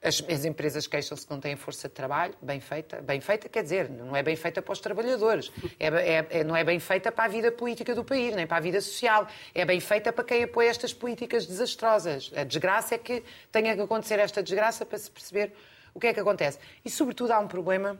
[0.07, 3.03] as, as empresas queixam-se que não têm força de trabalho, bem feita.
[3.03, 5.51] Bem feita quer dizer, não é bem feita para os trabalhadores,
[5.81, 8.59] é, é, é, não é bem feita para a vida política do país, nem para
[8.59, 9.27] a vida social.
[9.53, 12.31] É bem feita para quem apoia estas políticas desastrosas.
[12.37, 15.53] A desgraça é que tenha que acontecer esta desgraça para se perceber
[15.93, 16.59] o que é que acontece.
[16.85, 17.99] E, sobretudo, há um problema.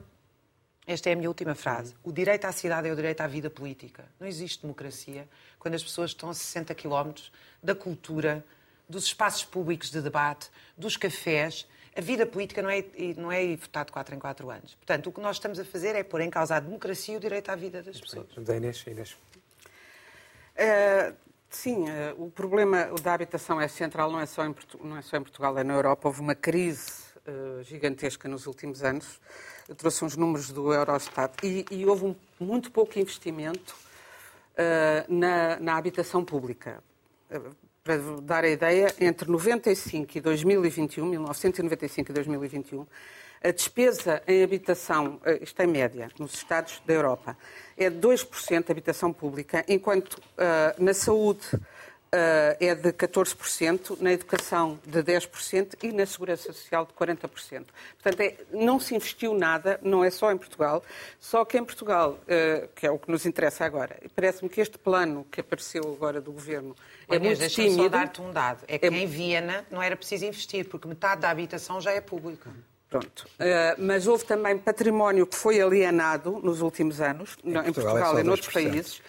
[0.85, 1.93] Esta é a minha última frase.
[2.01, 4.05] O direito à cidade é o direito à vida política.
[4.17, 5.27] Não existe democracia
[5.59, 7.29] quando as pessoas estão a 60 quilómetros
[7.61, 8.45] da cultura,
[8.87, 11.67] dos espaços públicos de debate, dos cafés
[11.97, 12.85] a vida política não é,
[13.17, 14.75] não é votar de 4 em 4 anos.
[14.75, 17.19] Portanto, o que nós estamos a fazer é pôr em causa a democracia e o
[17.19, 18.27] direito à vida das pessoas.
[18.37, 19.17] Da Inês, Inês.
[20.53, 21.15] Uh,
[21.49, 25.17] sim, uh, o problema da habitação é central, não é, só em, não é só
[25.17, 26.07] em Portugal, é na Europa.
[26.07, 26.91] Houve uma crise
[27.27, 29.19] uh, gigantesca nos últimos anos.
[29.67, 33.75] Eu trouxe uns números do Eurostat e, e houve um, muito pouco investimento
[35.07, 36.81] na, na habitação pública
[37.87, 42.85] para dar a ideia, entre 95 e 2021, 1995 e 2021,
[43.41, 47.37] a despesa em habitação, eh, isto em média, nos Estados da Europa,
[47.77, 51.47] é de 2% de habitação pública, enquanto uh, na saúde
[52.11, 57.65] é de 14%, na educação de 10% e na segurança social de 40%.
[58.01, 60.83] Portanto, é, não se investiu nada, não é só em Portugal,
[61.19, 64.77] só que em Portugal, uh, que é o que nos interessa agora, parece-me que este
[64.77, 66.75] plano que apareceu agora do Governo
[67.09, 67.83] é muito deixa tímido.
[67.83, 68.63] só dar-te um dado.
[68.67, 68.89] É que é...
[68.89, 72.49] em Viena não era preciso investir, porque metade da habitação já é pública.
[72.89, 73.27] Pronto.
[73.33, 78.17] Uh, mas houve também património que foi alienado nos últimos anos, em, em Portugal, Portugal
[78.17, 79.01] é e noutros países.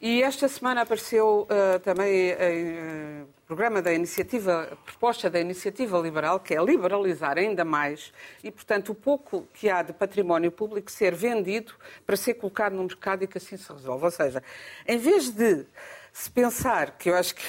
[0.00, 6.38] E esta semana apareceu uh, também o uh, programa da iniciativa, proposta da iniciativa liberal,
[6.38, 8.12] que é liberalizar ainda mais
[8.44, 11.72] e, portanto, o pouco que há de património público ser vendido
[12.04, 14.04] para ser colocado no mercado e que assim se resolve.
[14.04, 14.42] Ou seja,
[14.86, 15.64] em vez de
[16.12, 17.42] se pensar, que eu acho que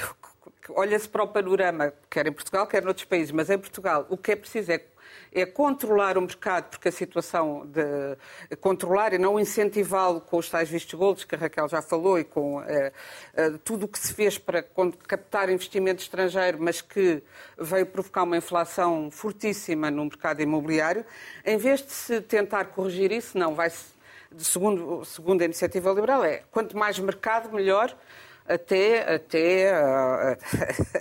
[0.70, 4.32] olha-se para o panorama, quer em Portugal, quer noutros países, mas em Portugal o que
[4.32, 4.82] é preciso é
[5.32, 8.18] é controlar o mercado, porque a situação de
[8.58, 12.24] controlar e não incentivá-lo com os tais vistos gold, que a Raquel já falou, e
[12.24, 12.92] com eh,
[13.34, 14.64] eh, tudo o que se fez para
[15.08, 17.22] captar investimento estrangeiro, mas que
[17.58, 21.06] veio provocar uma inflação fortíssima no mercado imobiliário,
[21.46, 23.72] em vez de se tentar corrigir isso, não, vai
[24.38, 27.96] segundo, segundo a iniciativa liberal, é quanto mais mercado, melhor
[28.48, 29.74] até, até,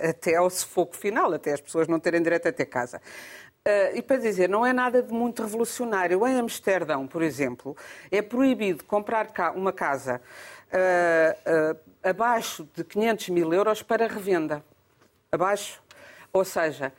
[0.09, 3.01] até ao sufoco final, até as pessoas não terem direito a ter casa.
[3.67, 6.25] Uh, e para dizer, não é nada de muito revolucionário.
[6.25, 7.75] Em Amsterdão, por exemplo,
[8.09, 10.21] é proibido comprar uma casa
[10.71, 14.63] uh, uh, abaixo de 500 mil euros para revenda.
[15.29, 15.83] Abaixo.
[16.31, 16.93] Ou seja,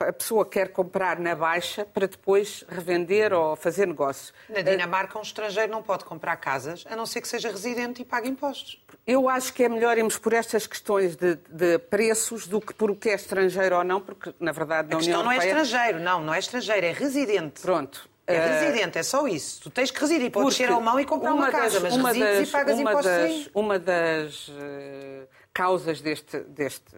[0.00, 4.32] a pessoa quer comprar na baixa para depois revender ou fazer negócio.
[4.48, 8.04] Na Dinamarca, um estrangeiro não pode comprar casas, a não ser que seja residente e
[8.04, 8.80] pague impostos.
[9.06, 12.90] Eu acho que é melhor irmos por estas questões de, de preços do que por
[12.90, 15.24] o que é estrangeiro ou não, porque, na verdade, na a União Europeia...
[15.24, 17.60] não é estrangeiro, não, não é estrangeiro, é residente.
[17.60, 18.08] Pronto.
[18.26, 19.60] É eh, residente, é só isso.
[19.62, 22.12] Tu tens que residir, podes ser alemão e comprar uma, uma das, casa, mas uma
[22.12, 26.94] resides das, e pagas uma impostos das, Uma das uh, causas deste, deste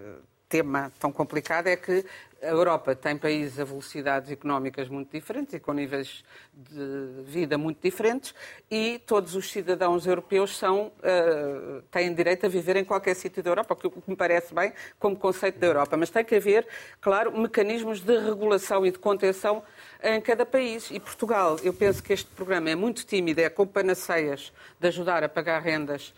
[0.52, 2.04] tema tão complicado é que
[2.42, 6.22] a Europa tem países a velocidades económicas muito diferentes e com níveis
[6.52, 8.34] de vida muito diferentes
[8.70, 13.48] e todos os cidadãos europeus são, uh, têm direito a viver em qualquer sítio da
[13.48, 15.96] Europa, o que me parece bem como conceito da Europa.
[15.96, 16.66] Mas tem que haver,
[17.00, 19.62] claro, mecanismos de regulação e de contenção
[20.02, 20.90] em cada país.
[20.90, 25.22] E Portugal, eu penso que este programa é muito tímido, é com panaceias de ajudar
[25.22, 26.12] a pagar rendas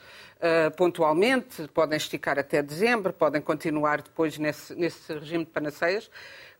[0.44, 6.10] uh, pontualmente, podem esticar até dezembro, podem continuar depois nesse, nesse regime de panaceias.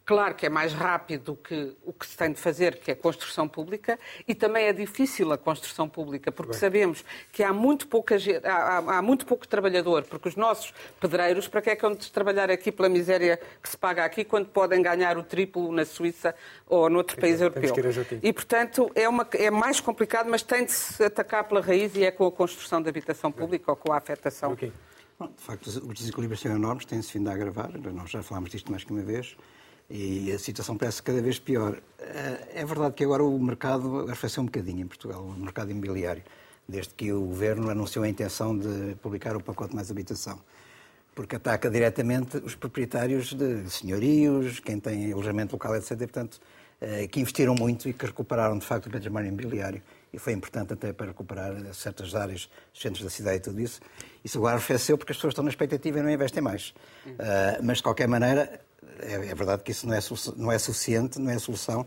[0.06, 2.94] Claro que é mais rápido do que o que se tem de fazer, que é
[2.94, 3.98] a construção pública,
[4.28, 6.60] e também é difícil a construção pública, porque Bem.
[6.60, 7.02] sabemos
[7.32, 11.70] que há muito, pouca, há, há, muito pouco trabalhador, porque os nossos pedreiros, para que
[11.70, 15.22] é que vão trabalhar aqui pela miséria que se paga aqui, quando podem ganhar o
[15.22, 16.34] triplo na Suíça
[16.66, 17.62] ou noutro país europeu?
[18.22, 22.04] E, portanto, é, uma, é mais complicado, mas tem de se atacar pela raiz e
[22.04, 24.52] é com a construção da habitação pública ou com a afetação.
[24.52, 24.70] Okay.
[25.18, 28.70] Bom, de facto, os desequilíbrios são enormes, têm-se vindo a agravar, nós já falámos disto
[28.70, 29.34] mais que uma vez
[29.88, 31.80] e a situação parece cada vez pior.
[31.98, 36.22] Eh, é verdade que agora o mercado arrefeceu um bocadinho em Portugal, o mercado imobiliário,
[36.68, 40.40] desde que o Governo anunciou a intenção de publicar o pacote mais habitação.
[41.14, 45.96] Porque ataca diretamente os proprietários de senhorios, quem tem alojamento local, etc.
[45.98, 46.40] portanto,
[46.80, 49.80] eh, que investiram muito e que recuperaram, de facto, o património imobiliário.
[50.12, 53.80] E foi importante até para recuperar certas áreas, centros da cidade e tudo isso.
[54.24, 56.74] Isso agora arrefeceu porque as pessoas estão na expectativa e não investem mais.
[57.06, 58.60] Uh, mas, de qualquer maneira,
[59.00, 60.00] é, é, verdade que isso não é,
[60.36, 61.86] não é suficiente, não é solução.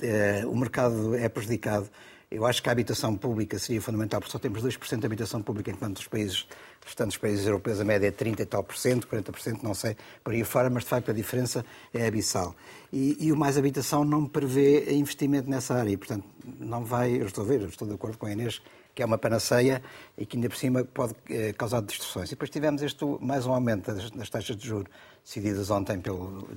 [0.00, 1.88] É, o mercado é prejudicado.
[2.30, 5.70] Eu acho que a habitação pública seria fundamental, porque só temos 2% de habitação pública,
[5.70, 6.46] enquanto os países,
[6.84, 9.72] restantes países europeus a média é 30 e tal por cento, 40 por cento, não
[9.72, 12.56] sei, por aí fora, mas de facto a diferença é abissal.
[12.92, 16.24] E, e o Mais Habitação não prevê investimento nessa área, e portanto
[16.58, 18.60] não vai, eu estou a ver, eu estou de acordo com a Inês,
[18.94, 19.82] que é uma panaceia
[20.16, 22.28] e que ainda por cima pode eh, causar destruções.
[22.28, 24.88] E depois tivemos este, mais um aumento das, das taxas de juros
[25.24, 26.48] decididas ontem pelo,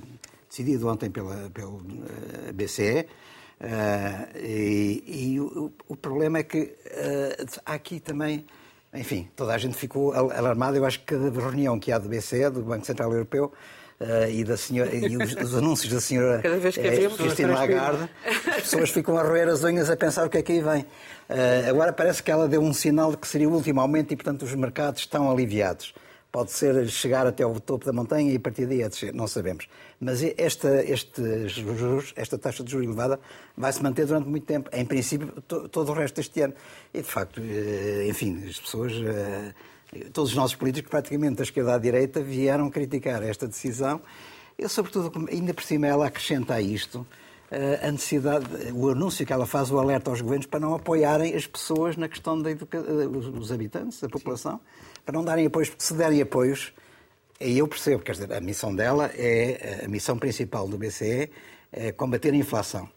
[0.50, 3.08] decidido ontem pela, pelo uh, BCE.
[3.60, 8.46] Uh, e, e o, o, problema é que uh, há aqui também,
[8.94, 10.78] enfim, toda a gente ficou alarmada.
[10.78, 13.52] Eu acho que cada reunião que há do BCE, do Banco Central Europeu,
[14.00, 17.52] Uh, e, da senhora, e os, os, anúncios da senhora Cada vez que é, Cristina
[17.52, 18.08] Lagarde,
[18.48, 20.82] as pessoas ficam a roer as unhas a pensar o que é que aí vem.
[20.82, 24.16] Uh, agora parece que ela deu um sinal de que seria o último aumento e,
[24.16, 25.96] portanto, os mercados estão aliviados.
[26.32, 29.28] Pode ser chegar até ao topo da montanha e a partir daí é descer, não
[29.28, 29.68] sabemos.
[30.00, 33.20] Mas esta, este juros, esta taxa de juros elevada
[33.58, 34.70] vai se manter durante muito tempo.
[34.72, 36.54] Em princípio, to, todo o resto deste ano.
[36.94, 39.54] E, de facto, eh, enfim, as pessoas, eh,
[40.12, 44.02] todos os nossos políticos, praticamente da esquerda à direita, vieram criticar esta decisão.
[44.58, 47.06] Eu, sobretudo, ainda por cima, ela acrescenta a isto
[47.50, 51.34] eh, a necessidade, o anúncio que ela faz, o alerta aos governos para não apoiarem
[51.34, 52.86] as pessoas na questão da educação,
[53.38, 54.60] os habitantes, a população,
[55.06, 56.74] para não darem apoios, porque se derem apoios,
[57.40, 61.30] aí eu percebo, quer dizer, a missão dela é, a missão principal do BCE
[61.72, 62.90] é combater a inflação.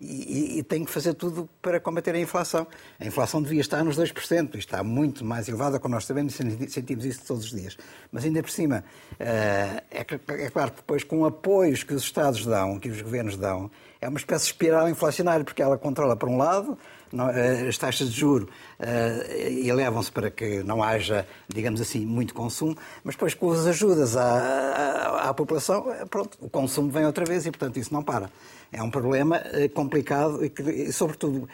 [0.00, 2.68] E, e, tem que fazer tudo para combater a inflação.
[3.00, 7.04] A inflação devia estar nos 2%, e está muito mais elevada, como nós sabemos, sentimos
[7.04, 7.76] isso todos os dias.
[8.12, 8.84] Mas ainda por cima,
[9.18, 10.00] eh, é,
[10.44, 13.68] é claro que depois, com apoios que os Estados dão, que os governos dão,
[14.00, 16.78] é uma espécie de espiral inflacionária, porque ela controla, por um lado,
[17.66, 18.48] as taxas de juro
[18.78, 24.16] uh, elevam-se para que não haja, digamos assim, muito consumo, mas depois com as ajudas
[24.16, 28.02] à, à, à, população, eh, pronto, o consumo vem outra vez e, portanto, isso não
[28.02, 28.30] para.
[28.70, 29.40] É um problema
[29.72, 31.48] complicado e, que, e sobretudo,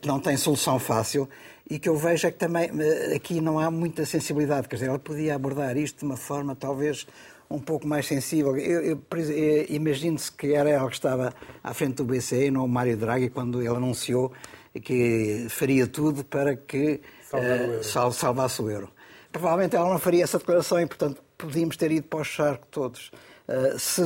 [0.00, 1.28] que não tem solução fácil
[1.68, 2.70] e que eu vejo é que também
[3.14, 4.68] aqui não há muita sensibilidade.
[4.68, 7.04] Quer dizer, ela podia abordar isto de uma forma talvez
[7.50, 8.56] um pouco mais sensível.
[8.56, 11.32] Eu, eu, eu Imagino-se que era ela que estava
[11.62, 14.32] à frente do BCE, não o Mário Draghi, quando ele anunciou
[14.80, 17.00] que faria tudo para que
[17.32, 18.90] uh, salvasse o euro.
[19.32, 23.10] Provavelmente ela não faria essa declaração e, portanto, podíamos ter ido para o charco todos.
[23.48, 24.02] Uh, se,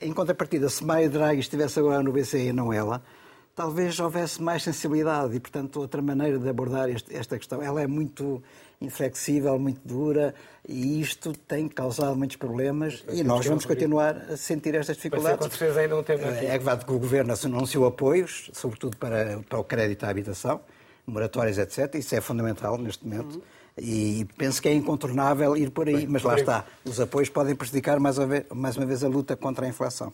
[0.00, 3.02] em contrapartida, se Maio Draghi estivesse agora no BCE e não ela,
[3.54, 7.62] talvez houvesse mais sensibilidade e, portanto, outra maneira de abordar este, esta questão.
[7.62, 8.42] Ela é muito
[8.80, 10.34] inflexível, muito dura,
[10.68, 15.56] e isto tem causado muitos problemas e nós vamos continuar a sentir estas dificuldades.
[15.56, 16.46] Com ainda um tema aqui.
[16.46, 20.60] É verdade que o Governo anunciou apoios, sobretudo para, para o crédito à habitação,
[21.06, 21.94] moratórias, etc.
[21.96, 23.36] Isso é fundamental neste momento.
[23.36, 23.42] Uhum.
[23.76, 26.64] E penso que é incontornável ir por aí, Bem, mas lá está.
[26.84, 30.12] Os apoios podem prejudicar mais uma vez, mais uma vez a luta contra a inflação.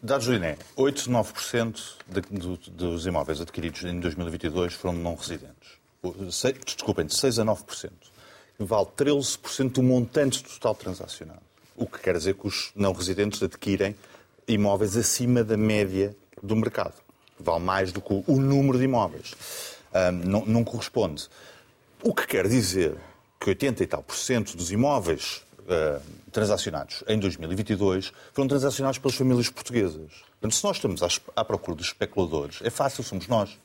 [0.00, 5.75] Dados do INE, 8, 9% de, de, dos imóveis adquiridos em 2022 foram não residentes
[6.64, 7.90] desculpem, de 6 a 9%,
[8.58, 11.42] vale 13% do montante total transacionado.
[11.76, 13.94] O que quer dizer que os não residentes adquirem
[14.48, 16.94] imóveis acima da média do mercado.
[17.38, 19.34] Vale mais do que o número de imóveis.
[19.92, 21.28] Um, não, não corresponde.
[22.02, 22.96] O que quer dizer
[23.38, 26.00] que 80 e tal por cento dos imóveis uh,
[26.32, 30.12] transacionados em 2022 foram transacionados pelas famílias portuguesas.
[30.40, 33.58] Portanto, se nós estamos à, à procura dos especuladores, é fácil, somos nós.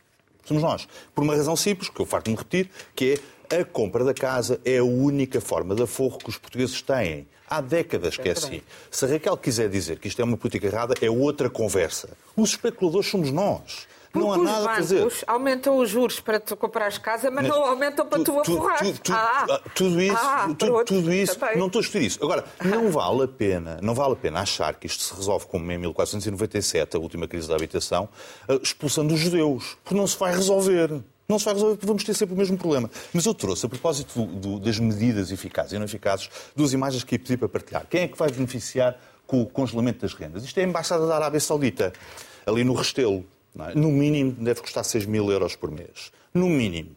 [0.44, 0.88] Somos nós.
[1.14, 3.20] Por uma razão simples, que eu farto de me repetir, que
[3.50, 7.28] é a compra da casa é a única forma de aforro que os portugueses têm.
[7.50, 8.62] Há décadas que é assim.
[8.89, 12.10] Se a Raquel quiser dizer que isto é uma política errada, é outra conversa.
[12.36, 13.88] Os especuladores somos nós.
[14.12, 15.07] Porque não há nada a fazer.
[15.26, 18.80] aumentam os juros para tu comprares casa, mas, mas não aumentam para tu, tu aforrar.
[18.80, 22.24] Tu, tu, ah, ah, tudo isso, ah, tu, tudo isso não estou a discutir isso.
[22.24, 25.72] Agora, não vale a pena, não vale a pena achar que isto se resolve como
[25.72, 28.09] em 1497, a última crise da habitação,
[28.49, 31.01] eh, expulsando os judeus, porque não se vai resolver.
[31.30, 32.91] Não se vai resolver porque vamos ter sempre o mesmo problema.
[33.14, 37.05] Mas eu trouxe, a propósito do, do, das medidas eficazes e não eficazes, duas imagens
[37.05, 37.86] que pedi para partilhar.
[37.89, 40.43] Quem é que vai beneficiar com o congelamento das rendas?
[40.43, 41.93] Isto é a Embaixada da Arábia Saudita,
[42.45, 43.26] ali no Restelo.
[43.60, 43.76] É?
[43.76, 46.12] No mínimo deve custar 6 mil euros por mês.
[46.34, 46.95] No mínimo.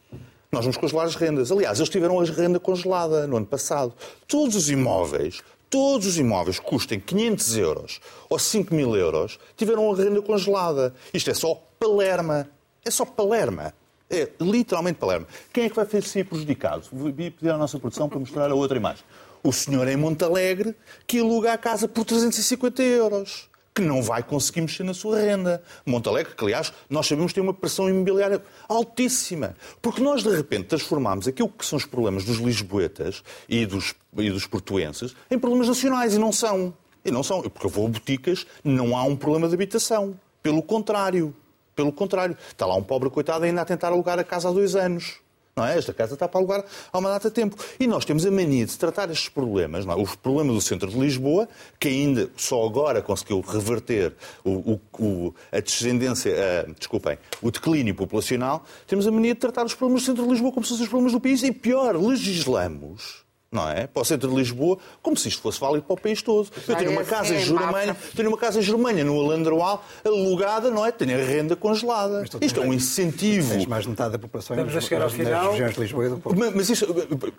[0.52, 1.50] Nós vamos congelar as rendas.
[1.50, 3.92] Aliás, eles tiveram a renda congelada no ano passado.
[4.28, 8.00] Todos os imóveis, todos os imóveis que custem 500 euros
[8.30, 10.94] ou 5 mil euros tiveram a renda congelada.
[11.12, 12.48] Isto é só Palerma.
[12.84, 13.74] É só Palerma.
[14.08, 15.26] É literalmente Palerma.
[15.52, 16.84] Quem é que vai ser prejudicado?
[16.92, 19.04] Vou pedir à nossa produção para mostrar a outra imagem.
[19.42, 24.60] O senhor em Montalegre que aluga a casa por 350 euros que não vai conseguir
[24.60, 25.60] mexer na sua renda.
[25.84, 29.56] Montalegre, que aliás nós sabemos que tem uma pressão imobiliária altíssima.
[29.82, 34.30] Porque nós de repente transformamos aquilo que são os problemas dos lisboetas e dos, e
[34.30, 36.72] dos portuenses em problemas nacionais e não são.
[37.04, 37.42] E não são.
[37.42, 40.18] Porque eu vou a boticas, não há um problema de habitação.
[40.40, 41.34] Pelo contrário.
[41.74, 42.36] Pelo contrário.
[42.48, 45.23] Está lá um pobre coitado ainda a tentar alugar a casa há dois anos.
[45.56, 45.78] Não é?
[45.78, 47.56] Esta casa está para alugar há uma data de tempo.
[47.78, 50.02] E nós temos a mania de tratar estes problemas, não é?
[50.02, 51.48] os problemas do centro de Lisboa,
[51.78, 56.34] que ainda só agora conseguiu reverter o, o, a descendência,
[56.76, 60.52] desculpem, o declínio populacional, temos a mania de tratar os problemas do centro de Lisboa
[60.52, 63.23] como se fossem os problemas do país e pior, legislamos
[63.54, 63.86] não é?
[63.86, 66.48] Para o centro de Lisboa, como se isto fosse válido para o país todo.
[66.66, 70.84] Eu tenho uma casa em Germânia, tenho uma casa em Germânia, no Alandroal, alugada, não
[70.84, 70.90] é?
[70.90, 72.24] Tenho a renda congelada.
[72.40, 73.50] Isto é um incentivo.
[73.50, 75.52] Tens mais metade da população Estamos a chegar ao final.
[75.52, 76.38] regiões de Lisboa e do Porto.
[76.38, 76.86] Mas, mas isto,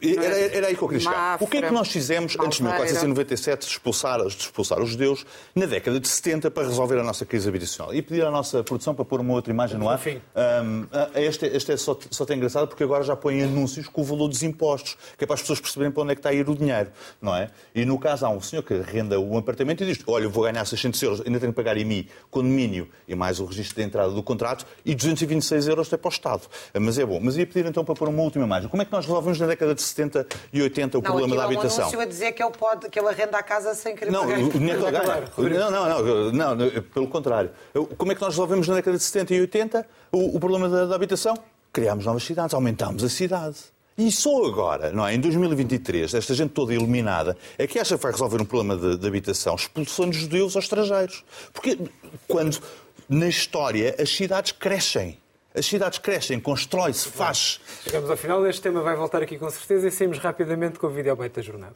[0.01, 1.37] era, era aí que eu queria chegar.
[1.41, 5.25] O que é que nós fizemos antes de 1497 de expulsar, de expulsar os judeus
[5.53, 7.93] na década de 70 para resolver a nossa crise habitacional?
[7.93, 9.99] E pedir à nossa produção para pôr uma outra imagem no ar.
[10.05, 14.03] Um, este, este é só, só tem engraçado porque agora já põe anúncios com o
[14.03, 16.33] valor dos impostos, que é para as pessoas perceberem para onde é que está a
[16.33, 16.89] ir o dinheiro,
[17.21, 17.49] não é?
[17.73, 20.63] E no caso há um senhor que renda um apartamento e diz, olha, vou ganhar
[20.65, 24.23] 600 euros, ainda tenho que pagar IMI, condomínio e mais o registro de entrada do
[24.23, 26.43] contrato e 226 euros é para o Estado.
[26.79, 27.19] Mas é bom.
[27.21, 28.69] Mas ia pedir então para pôr uma última imagem.
[28.69, 31.45] Como é que nós resolvemos na década de 70 e 80 o não, problema da
[31.45, 31.91] habitação?
[31.91, 34.39] Não, a dizer que ele, pode, que ele arrenda a casa sem querer não, pagar.
[34.39, 35.69] O dinheiro que ele ganha.
[35.69, 37.51] Não, não, não, não, pelo contrário.
[37.97, 40.85] Como é que nós resolvemos na década de 70 e 80 o, o problema da,
[40.85, 41.35] da habitação?
[41.71, 43.57] Criámos novas cidades, aumentámos a cidade.
[43.97, 45.15] E só agora, não é?
[45.15, 48.97] em 2023, esta gente toda iluminada, é que acha que vai resolver um problema de,
[48.97, 51.23] de habitação expulsando judeus aos estrangeiros.
[51.53, 51.79] Porque
[52.27, 52.59] quando,
[53.07, 55.17] na história, as cidades crescem.
[55.53, 57.61] As cidades crescem, constrói-se, faz.
[57.83, 60.89] Chegamos ao final, este tema vai voltar aqui com certeza e saímos rapidamente com o
[60.89, 61.75] vídeo ao da jornada.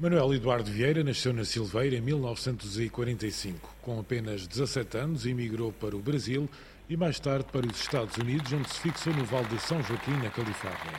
[0.00, 3.68] Manuel Eduardo Vieira nasceu na Silveira em 1945.
[3.82, 6.48] Com apenas 17 anos, emigrou para o Brasil
[6.88, 10.12] e mais tarde para os Estados Unidos, onde se fixou no Vale de São Joaquim,
[10.12, 10.98] na Califórnia.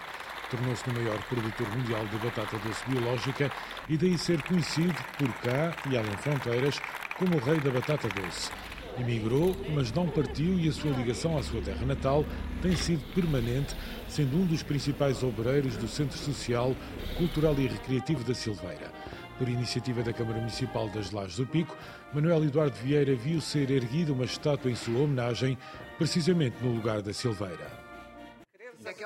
[0.52, 3.52] Tornou-se o maior produtor mundial de batata doce biológica
[3.90, 6.80] e daí ser conhecido por cá e além fronteiras
[7.18, 8.52] como o rei da batata doce.
[9.00, 12.26] Emigrou, mas não partiu e a sua ligação à sua terra natal
[12.62, 13.76] tem sido permanente,
[14.08, 16.76] sendo um dos principais obreiros do Centro Social,
[17.18, 18.92] Cultural e Recreativo da Silveira.
[19.38, 21.76] Por iniciativa da Câmara Municipal das Lajes do Pico,
[22.14, 25.58] Manuel Eduardo Vieira viu ser erguida uma estátua em sua homenagem,
[25.98, 27.82] precisamente no lugar da Silveira.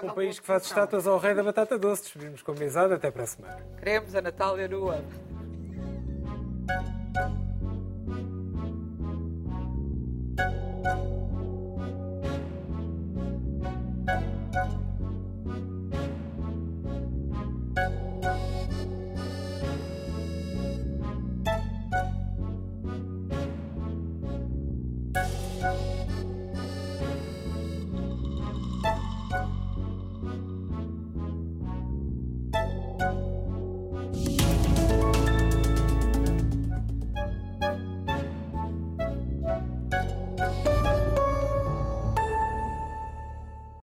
[0.01, 2.03] Um país que faz estátuas ao rei da batata doce.
[2.03, 2.95] Despedimos com mesada.
[2.95, 3.57] Até para a semana.
[3.77, 5.03] Queremos a Natália nua.